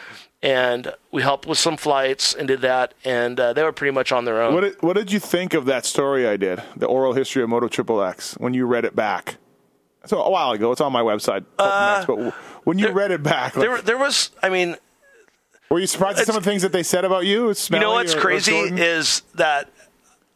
[0.44, 4.12] And we helped with some flights and did that, and uh, they were pretty much
[4.12, 4.54] on their own.
[4.54, 7.48] What did, what did you think of that story I did, the oral history of
[7.50, 9.38] Moto Triple X, when you read it back?
[10.06, 11.46] So a while ago, it's on my website.
[11.58, 12.34] Mix, but
[12.66, 14.76] when you read it back, like, Uh, there, there was, I mean,
[15.70, 17.54] were you surprised at some of the things that they said about you?
[17.72, 18.80] You know what's or- or crazy Jordan?
[18.80, 19.70] is that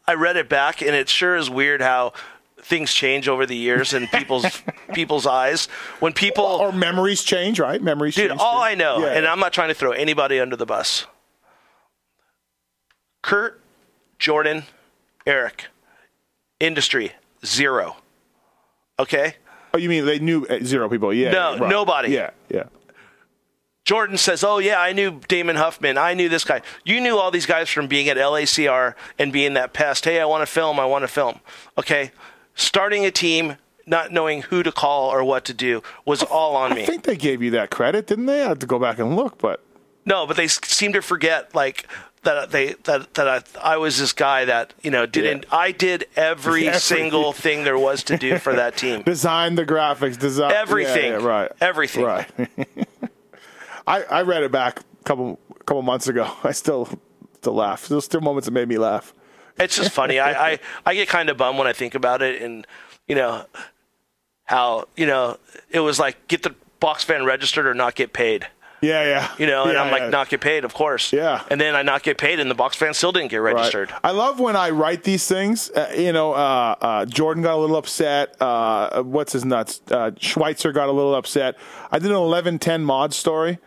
[0.08, 2.14] I read it back, and it sure is weird how
[2.68, 4.62] things change over the years in people's
[4.94, 5.68] people's eyes.
[6.00, 7.82] When people, or memories change, right?
[7.82, 8.42] Memories dude, change.
[8.42, 8.64] all too.
[8.64, 9.14] I know, Yeah.
[9.14, 11.06] and I'm not trying to throw anybody under the bus.
[13.24, 13.60] Kurt,
[14.20, 14.64] Jordan,
[15.26, 15.66] Eric,
[16.60, 17.14] industry
[17.46, 17.98] zero.
[19.00, 19.36] Okay.
[19.74, 21.14] oh, you mean they knew uh, zero people?
[21.14, 21.32] Yeah.
[21.32, 21.70] No, right.
[21.70, 22.10] nobody.
[22.10, 22.64] Yeah, yeah.
[23.86, 25.98] Jordan says, "Oh yeah, I knew Damon Huffman.
[25.98, 26.62] I knew this guy.
[26.84, 30.04] You knew all these guys from being at LACR and being that pest.
[30.04, 30.78] Hey, I want to film.
[30.80, 31.40] I want to film.
[31.78, 32.12] Okay,
[32.58, 33.56] starting a team,
[33.86, 36.84] not knowing who to call or what to do was all on me.
[36.84, 38.44] I think they gave you that credit, didn't they?
[38.44, 39.64] I have to go back and look, but
[40.06, 41.88] no, but they s- seem to forget like
[42.24, 43.28] that they that that
[43.62, 45.46] I, I was this guy that you know didn't.
[45.52, 46.80] I did every Everything.
[46.80, 49.02] single thing there was to do for that team.
[49.06, 51.12] design the graphics, design Everything.
[51.14, 52.04] Yeah, yeah, right, Everything.
[52.04, 52.28] right.
[53.88, 56.30] I I read it back a couple couple months ago.
[56.44, 56.90] I still
[57.36, 57.88] still laugh.
[57.88, 59.14] There's still moments that made me laugh.
[59.60, 60.20] It's just funny.
[60.20, 62.66] I, I, I get kind of bummed when I think about it, and
[63.08, 63.46] you know
[64.46, 65.38] how you know
[65.70, 68.48] it was like get the box fan registered or not get paid.
[68.80, 69.32] Yeah, yeah.
[69.40, 70.10] You know, and Yeah, I'm like yeah.
[70.10, 71.12] not get paid, of course.
[71.12, 71.42] Yeah.
[71.50, 73.56] And then I not get paid, and the box fan still didn't get Right.
[73.56, 73.92] registered.
[74.04, 75.72] I love when I write these things.
[75.72, 78.40] Uh, you know, uh, uh, Jordan got a little upset.
[78.40, 79.82] Uh, what's his nuts?
[79.90, 81.56] Uh, Schweitzer got a little upset.
[81.92, 83.58] I did an eleven ten mod story,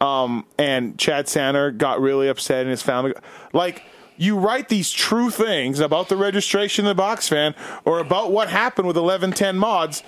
[0.00, 3.12] um, and Chad Sanner got really upset, and his family.
[3.52, 3.82] Like
[4.20, 7.54] you write these true things about the registration of the box fan,
[7.86, 10.02] or about what happened with eleven ten mods.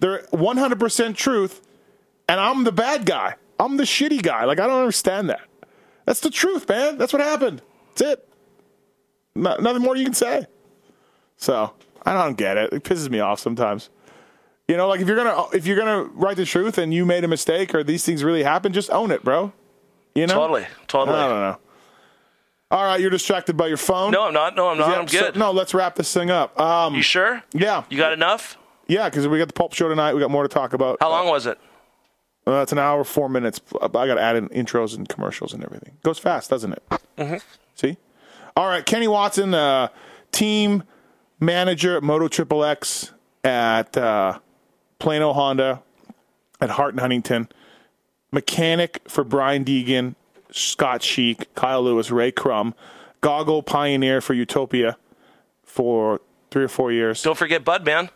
[0.00, 1.60] They're one hundred percent truth,
[2.28, 3.34] and I'm the bad guy.
[3.60, 4.44] I'm the shitty guy.
[4.44, 5.42] Like I don't understand that.
[6.06, 6.96] That's the truth, man.
[6.96, 7.60] That's what happened.
[7.90, 8.28] That's it.
[9.34, 10.46] No, nothing more you can say.
[11.36, 11.74] So
[12.06, 12.72] I don't get it.
[12.72, 13.90] It pisses me off sometimes.
[14.66, 17.22] You know, like if you're gonna if you're gonna write the truth and you made
[17.22, 19.52] a mistake or these things really happened, just own it, bro.
[20.14, 21.18] You know, Totally, totally.
[21.18, 21.58] I don't know.
[22.70, 24.10] All right, you're distracted by your phone.
[24.10, 24.54] No, I'm not.
[24.54, 24.96] No, I'm not.
[24.98, 25.36] I'm so- good.
[25.36, 26.58] no, let's wrap this thing up.
[26.60, 27.42] Um, You sure?
[27.54, 28.58] yeah, You got enough?
[28.88, 30.12] yeah, because we got the pulp show tonight.
[30.14, 30.98] We got more to talk about.
[31.00, 31.58] How long was it?
[32.46, 33.60] Uh, it's an hour, four minutes.
[33.82, 35.96] I got to add in intros and commercials and everything.
[36.02, 36.82] Goes fast, doesn't it?
[37.18, 37.36] Mm-hmm.
[37.74, 37.96] See?
[38.56, 39.88] All right, Kenny Watson, uh,
[40.32, 40.82] team
[41.40, 43.12] manager at Moto Triple X
[43.44, 44.38] at uh,
[44.98, 45.82] Plano Honda
[46.60, 47.48] at Hart and Huntington,
[48.32, 50.14] mechanic for Brian Deegan,
[50.50, 52.74] Scott Sheik, Kyle Lewis, Ray Crum,
[53.20, 54.96] goggle pioneer for Utopia
[55.62, 56.20] for
[56.50, 57.22] three or four years.
[57.22, 58.10] Don't forget Bud, man.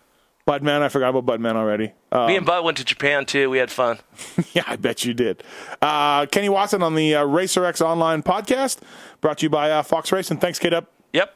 [0.46, 1.92] Budman, I forgot about Budman already.
[2.10, 3.48] Uh, Me and Bud went to Japan too.
[3.48, 3.98] We had fun.
[4.52, 5.42] Yeah, I bet you did.
[5.80, 8.78] Uh, Kenny Watson on the uh, Racer X Online podcast,
[9.20, 10.38] brought to you by uh, Fox Racing.
[10.38, 10.90] Thanks, Kid Up.
[11.12, 11.32] Yep.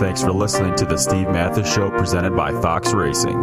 [0.00, 3.42] Thanks for listening to the Steve Matthes Show presented by Fox Racing.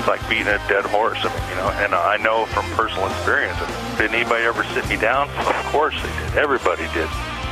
[0.00, 1.18] it's like beating a dead horse.
[1.20, 3.58] I mean, you know, and I know from personal experience.
[3.98, 5.28] Did anybody ever sit me down?
[5.28, 6.38] Of course they did.
[6.38, 7.06] Everybody did.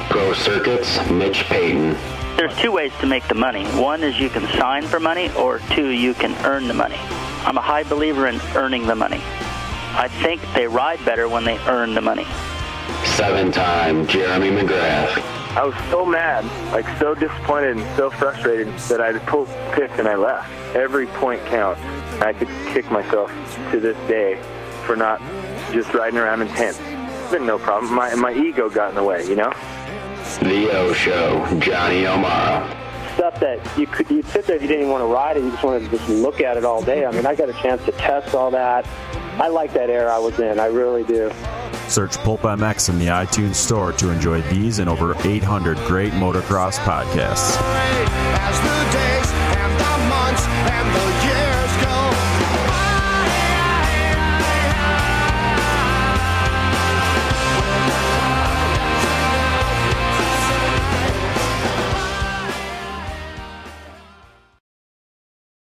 [0.08, 1.92] Pro Circuits, Mitch Payton.
[2.38, 3.66] There's two ways to make the money.
[3.78, 6.96] One is you can sign for money, or two, you can earn the money.
[7.44, 9.20] I'm a high believer in earning the money.
[9.92, 12.26] I think they ride better when they earn the money.
[13.16, 15.18] Seven-time Jeremy McGrath.
[15.54, 20.08] I was so mad, like so disappointed and so frustrated that I pulled picked and
[20.08, 20.50] I left.
[20.74, 21.80] Every point counts.
[22.20, 23.30] I could kick myself
[23.70, 24.40] to this day
[24.84, 25.20] for not
[25.72, 26.80] just riding around in tents.
[26.80, 27.94] It's Been no problem.
[27.94, 29.52] My my ego got in the way, you know.
[30.40, 32.66] The O Show, Johnny O'Mara.
[33.14, 35.44] Stuff that you could you'd sit there, if you didn't even want to ride it,
[35.44, 37.04] you just wanted to just look at it all day.
[37.06, 38.86] I mean, I got a chance to test all that.
[39.40, 40.58] I like that era I was in.
[40.58, 41.30] I really do.
[41.88, 46.78] Search Pulp MX in the iTunes Store to enjoy these and over 800 great motocross
[46.78, 47.56] podcasts.
[47.60, 49.38] As the days